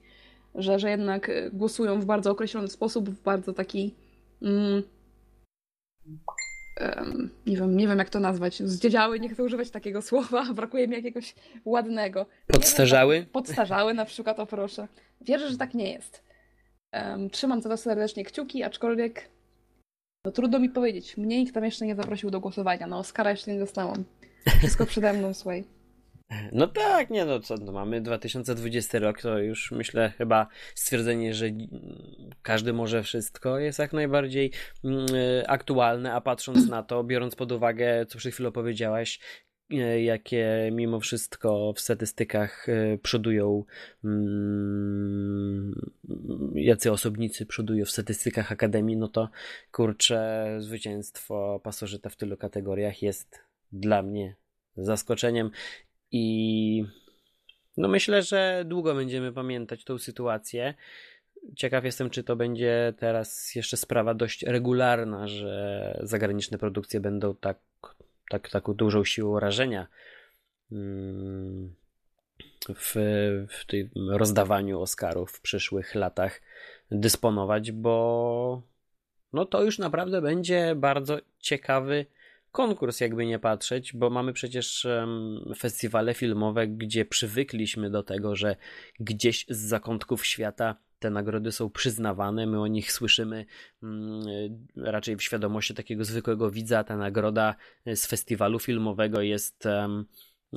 [0.55, 3.95] Że, że jednak e, głosują w bardzo określony sposób, w bardzo taki.
[4.43, 4.83] Mm,
[6.81, 8.63] um, nie, wiem, nie wiem, jak to nazwać.
[8.63, 11.35] Zdziedziały, nie chcę używać takiego słowa, brakuje mi jakiegoś
[11.65, 12.27] ładnego.
[12.47, 13.21] Podstarzały?
[13.21, 14.89] Tak, podstarzały na przykład, o proszę.
[15.21, 16.23] Wierzę, że tak nie jest.
[16.93, 19.29] Um, trzymam za to serdecznie kciuki, aczkolwiek
[20.25, 21.16] no trudno mi powiedzieć.
[21.16, 22.87] Mnie nikt tam jeszcze nie zaprosił do głosowania.
[22.87, 24.05] No Oscara jeszcze nie dostałam.
[24.59, 25.64] Wszystko przede mną, słuchaj.
[26.53, 31.47] No tak, nie no co, no mamy 2020 rok, to już myślę chyba stwierdzenie, że
[32.43, 34.51] każdy może wszystko jest jak najbardziej
[34.85, 35.07] mm,
[35.47, 39.20] aktualne, a patrząc na to, biorąc pod uwagę, co przed chwilą powiedziałaś,
[39.72, 43.64] E, jakie mimo wszystko w statystykach e, przodują,
[44.05, 45.43] mm,
[46.65, 49.29] jacy osobnicy przodują w statystykach Akademii, no to
[49.73, 53.41] kurczę, zwycięstwo pasożyta w tylu kategoriach jest
[53.73, 54.37] dla mnie
[54.77, 55.51] zaskoczeniem
[56.11, 56.85] i
[57.77, 60.75] no myślę, że długo będziemy pamiętać tą sytuację.
[61.57, 67.59] Ciekaw jestem, czy to będzie teraz jeszcze sprawa dość regularna, że zagraniczne produkcje będą tak
[68.31, 69.87] tak, taką dużą siłą rażenia
[70.73, 71.75] mm,
[72.68, 72.95] w,
[73.49, 76.41] w tym rozdawaniu Oscarów w przyszłych latach
[76.91, 78.62] dysponować, bo
[79.32, 82.07] no to już naprawdę będzie bardzo ciekawy
[82.53, 84.87] konkurs, jakby nie patrzeć, bo mamy przecież
[85.57, 88.57] festiwale filmowe, gdzie przywykliśmy do tego, że
[89.01, 93.47] gdzieś z zakątków świata te nagrody są przyznawane, my o nich słyszymy
[93.82, 94.22] mm,
[94.76, 96.85] raczej w świadomości takiego zwykłego widza.
[96.85, 97.55] Ta nagroda
[97.87, 99.68] z festiwalu filmowego jest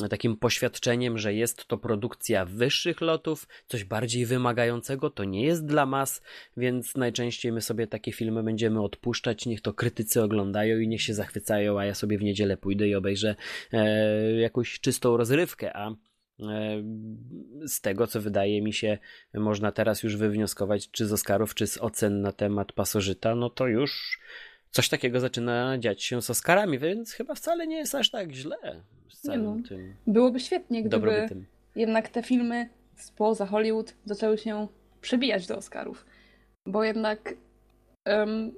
[0.10, 5.86] takim poświadczeniem, że jest to produkcja wyższych lotów, coś bardziej wymagającego, to nie jest dla
[5.86, 6.22] mas,
[6.58, 11.14] więc najczęściej my sobie takie filmy będziemy odpuszczać, niech to krytycy oglądają i niech się
[11.14, 13.36] zachwycają, a ja sobie w niedzielę pójdę i obejrzę
[13.74, 15.96] e, jakąś czystą rozrywkę, a
[17.66, 18.98] z tego, co wydaje mi się,
[19.34, 23.68] można teraz już wywnioskować, czy z Oscarów, czy z ocen na temat pasożyta, no to
[23.68, 24.20] już
[24.72, 28.58] coś takiego zaczyna dziać się z Oscarami, więc chyba wcale nie jest aż tak źle
[29.10, 29.68] z całym no.
[29.70, 29.96] tym.
[30.08, 31.30] Byłoby świetnie, gdyby
[31.76, 34.68] jednak te filmy spoza Hollywood zaczęły się
[35.02, 36.06] przebijać do Oscarów.
[36.66, 37.34] Bo jednak
[38.06, 38.54] um,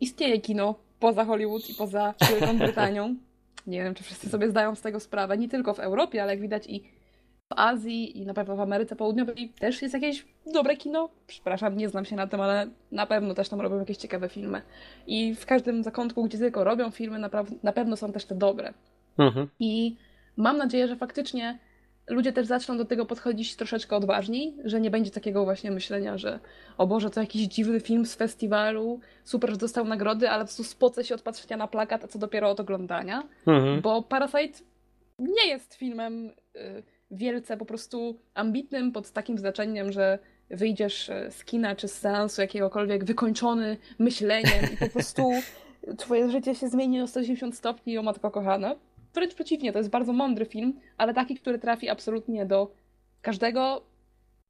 [0.00, 3.16] istnieje kino poza Hollywood i poza Wielką Brytanią.
[3.66, 5.38] Nie wiem, czy wszyscy sobie zdają z tego sprawę.
[5.38, 6.97] Nie tylko w Europie, ale jak widać i
[7.48, 11.08] w Azji i na pewno w Ameryce Południowej też jest jakieś dobre kino.
[11.26, 14.62] Przepraszam, nie znam się na tym, ale na pewno też tam robią jakieś ciekawe filmy.
[15.06, 17.30] I w każdym zakątku, gdzie tylko robią filmy, na,
[17.62, 18.74] na pewno są też te dobre.
[19.18, 19.48] Mhm.
[19.60, 19.96] I
[20.36, 21.58] mam nadzieję, że faktycznie
[22.08, 26.40] ludzie też zaczną do tego podchodzić troszeczkę odważniej, że nie będzie takiego właśnie myślenia, że
[26.78, 30.64] o Boże, to jakiś dziwny film z festiwalu, super, że dostał nagrody, ale po prostu
[30.64, 33.22] spocę się od patrzenia na plakat, a co dopiero od oglądania.
[33.46, 33.80] Mhm.
[33.80, 34.58] Bo Parasite
[35.18, 40.18] nie jest filmem y, wielce po prostu ambitnym pod takim znaczeniem, że
[40.50, 45.30] wyjdziesz y, z kina czy z seansu jakiegokolwiek wykończony myśleniem i po prostu
[45.98, 48.74] twoje życie się zmieni o 180 stopni, o matko kochana.
[49.14, 52.74] Wręcz przeciwnie, to jest bardzo mądry film, ale taki, który trafi absolutnie do
[53.22, 53.82] każdego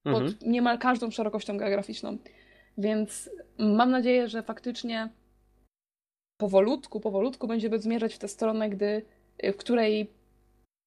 [0.05, 0.53] pod mhm.
[0.53, 2.19] niemal każdą szerokością geograficzną.
[2.79, 5.09] Więc mam nadzieję, że faktycznie
[6.41, 9.03] powolutku, powolutku będziemy zmierzać w tę stronę, gdy,
[9.43, 10.11] w której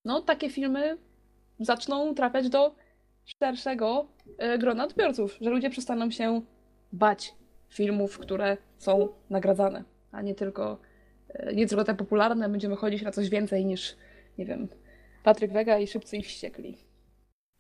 [0.05, 0.97] no, takie filmy
[1.61, 2.75] zaczną trafiać do
[3.43, 4.07] szerszego
[4.37, 6.41] e, grona odbiorców, że ludzie przestaną się
[6.93, 7.35] bać
[7.69, 10.77] filmów, które są nagradzane, a nie tylko
[11.33, 13.95] E, nie tylko te popularne, będziemy chodzić na coś więcej niż,
[14.37, 14.67] nie wiem,
[15.23, 16.77] Patryk Wega i Szybcy i Wściekli.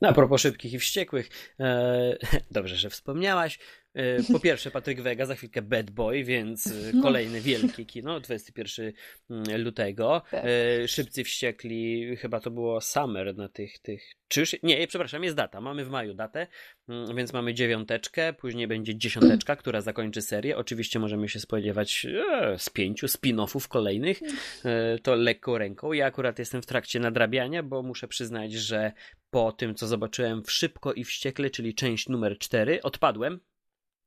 [0.01, 1.29] No, a propos szybkich i wściekłych,
[1.59, 2.17] e,
[2.51, 3.59] dobrze, że wspomniałaś.
[3.93, 7.03] E, po pierwsze, Patryk Wega, za chwilkę Bad Boy, więc e, no.
[7.03, 8.93] kolejny wielki kino, 21
[9.29, 10.21] mm, lutego.
[10.31, 10.45] Tak.
[10.45, 15.61] E, Szybcy Wściekli, chyba to było Summer na tych, tych czy nie, przepraszam, jest data.
[15.61, 16.47] Mamy w maju datę,
[16.89, 20.57] mm, więc mamy dziewiąteczkę, później będzie dziesiąteczka, która zakończy serię.
[20.57, 24.19] Oczywiście możemy się spodziewać e, z pięciu spin-offów kolejnych.
[24.65, 25.93] E, to lekką ręką.
[25.93, 28.91] Ja akurat jestem w trakcie nadrabiania, bo muszę przyznać, że
[29.29, 33.39] po tym, co zobaczyłem w Szybko i Wściekle, czyli część numer cztery, odpadłem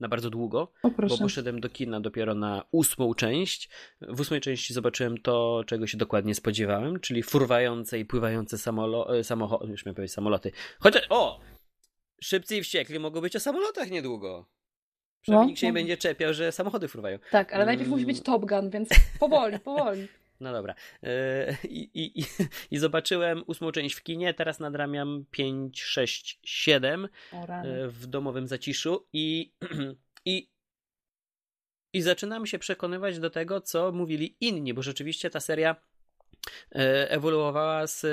[0.01, 3.69] na bardzo długo, bo poszedłem do kina dopiero na ósmą część.
[4.01, 9.25] W ósmej części zobaczyłem to, czego się dokładnie spodziewałem, czyli furwające i pływające samolo- e,
[9.25, 10.53] samochody, już miałem powiedzieć samoloty.
[10.81, 11.41] Chociaż, o!
[12.23, 14.47] Szybcy i wściekli mogą być o samolotach niedługo.
[15.21, 15.69] Przynajmniej no, nikt się no.
[15.69, 17.19] nie będzie czepiał, że samochody fruwają.
[17.31, 18.89] Tak, ale najpierw musi być Top Gun, więc
[19.21, 20.09] powoli, powoli.
[20.41, 20.75] No dobra.
[21.03, 22.25] E, I, i,
[22.71, 27.09] I, zobaczyłem ósmą część w kinie, teraz nadramiam 5, 6, 7
[27.89, 29.53] w domowym zaciszu i,
[30.25, 30.49] i,
[31.93, 35.77] i zaczynam się przekonywać do tego, co mówili inni, bo rzeczywiście ta seria
[37.09, 38.09] ewoluowała z e,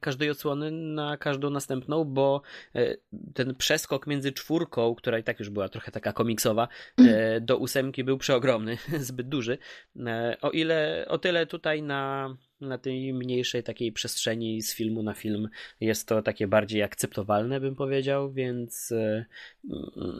[0.00, 2.42] każdej odsłony na każdą następną, bo
[2.74, 2.96] e,
[3.34, 6.68] ten przeskok między czwórką, która i tak już była trochę taka komiksowa,
[7.40, 9.58] do ósemki był przeogromny, zbyt duży.
[10.40, 15.48] O ile, o tyle tutaj na, na tej mniejszej takiej przestrzeni z filmu na film
[15.80, 18.92] jest to takie bardziej akceptowalne, bym powiedział, więc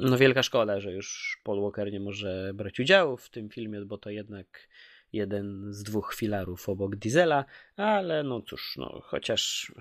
[0.01, 3.98] no wielka szkoda, że już Paul Walker nie może brać udziału w tym filmie, bo
[3.98, 4.68] to jednak
[5.12, 7.44] jeden z dwóch filarów obok Diesela,
[7.76, 9.72] ale no cóż, no chociaż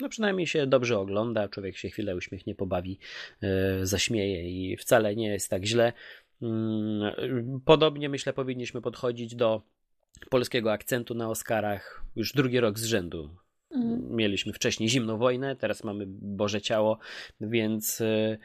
[0.00, 2.98] no przynajmniej się dobrze ogląda, człowiek się chwilę uśmiechnie, pobawi,
[3.42, 5.92] yy, zaśmieje i wcale nie jest tak źle.
[6.40, 6.48] Yy,
[7.64, 9.62] podobnie myślę powinniśmy podchodzić do
[10.30, 13.36] polskiego akcentu na Oscarach już drugi rok z rzędu.
[13.70, 14.16] Mhm.
[14.16, 16.98] Mieliśmy wcześniej zimną wojnę, teraz mamy Boże Ciało,
[17.40, 18.38] więc yy,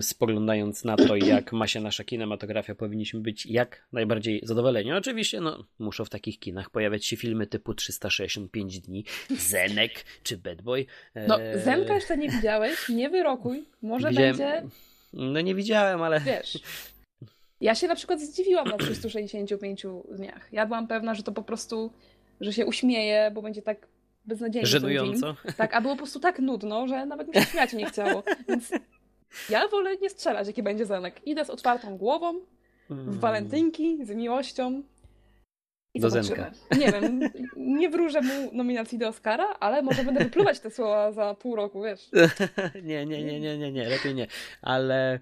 [0.00, 4.92] spoglądając na to, jak ma się nasza kinematografia, powinniśmy być jak najbardziej zadowoleni.
[4.92, 9.92] Oczywiście, no, muszą w takich kinach pojawiać się filmy typu 365 dni, Zenek
[10.22, 10.86] czy Bad Boy.
[11.28, 14.62] No, e, Zenka jeszcze nie widziałeś, nie wyrokuj, może będzie...
[15.12, 16.20] No nie widziałem, ale...
[16.20, 16.58] Wiesz,
[17.60, 20.48] ja się na przykład zdziwiłam na 365 dniach.
[20.52, 21.92] Ja byłam pewna, że to po prostu,
[22.40, 23.86] że się uśmieje, bo będzie tak
[24.24, 24.66] beznadziejnie.
[24.66, 25.36] Żenująco.
[25.56, 28.22] Tak, a było po prostu tak nudno, że nawet mi się śmiać nie chciało.
[28.48, 28.70] Więc
[29.48, 31.26] ja wolę nie strzelać, jaki będzie zamek.
[31.26, 32.40] Idę z otwartą głową,
[32.90, 33.18] w mm.
[33.18, 34.82] walentynki, z miłością.
[35.94, 36.50] I do zobaczymy.
[36.78, 37.20] Nie wiem,
[37.56, 41.82] nie wróżę mu nominacji do Oscara, ale może będę wypluwać te słowa za pół roku,
[41.82, 42.10] wiesz.
[42.82, 44.26] nie, nie, nie, nie, nie, nie, lepiej nie.
[44.62, 45.20] Ale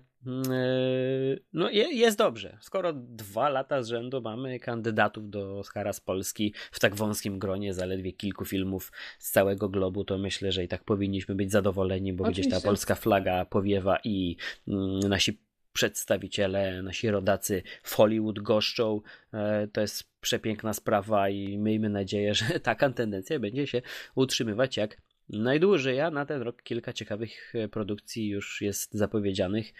[1.53, 2.59] no jest dobrze.
[2.61, 7.75] Skoro dwa lata z rzędu mamy kandydatów do Oscara z Polski w tak wąskim gronie,
[7.75, 12.25] zaledwie kilku filmów z całego globu, to myślę, że i tak powinniśmy być zadowoleni, bo
[12.25, 12.51] Oczywiście.
[12.51, 14.37] gdzieś ta polska flaga powiewa i
[14.69, 15.39] mm, nasi
[15.73, 19.01] przedstawiciele, nasi rodacy w Hollywood goszczą.
[19.33, 23.83] E, to jest przepiękna sprawa i miejmy nadzieję, że taka tendencja będzie się
[24.15, 24.97] utrzymywać jak
[25.31, 29.73] najdłużej, a na ten rok kilka ciekawych e, produkcji już jest zapowiedzianych.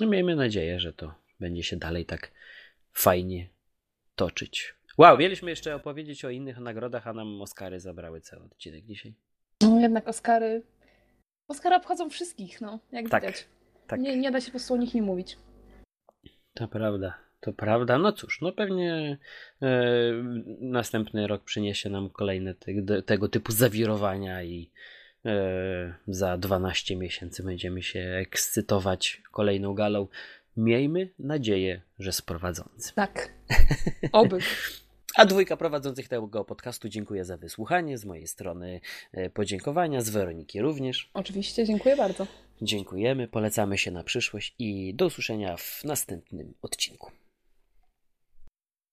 [0.00, 2.30] No miejmy nadzieję, że to będzie się dalej tak
[2.92, 3.48] fajnie
[4.14, 4.74] toczyć.
[4.98, 9.14] Wow, mieliśmy jeszcze opowiedzieć o innych nagrodach, a nam Oscary zabrały cały odcinek dzisiaj.
[9.62, 10.62] No jednak Oscary.
[11.48, 13.46] Oscary obchodzą wszystkich, no, jak tak, widać.
[13.86, 14.00] Tak.
[14.00, 15.38] Nie, nie da się po prostu o nich nie mówić.
[16.54, 17.98] To prawda, to prawda.
[17.98, 19.18] No cóż, no pewnie
[19.62, 19.68] e,
[20.60, 24.70] następny rok przyniesie nam kolejne te, tego typu zawirowania i
[25.24, 30.08] e, za 12 miesięcy będziemy się ekscytować kolejną galą.
[30.56, 32.94] Miejmy nadzieję, że z prowadzącym.
[32.94, 33.32] Tak.
[34.12, 34.38] Oby.
[35.16, 37.98] A dwójka prowadzących tego podcastu dziękuję za wysłuchanie.
[37.98, 38.80] Z mojej strony
[39.12, 41.10] e, podziękowania, z Weroniki również.
[41.14, 42.26] Oczywiście, dziękuję bardzo.
[42.62, 47.10] Dziękujemy, polecamy się na przyszłość i do usłyszenia w następnym odcinku.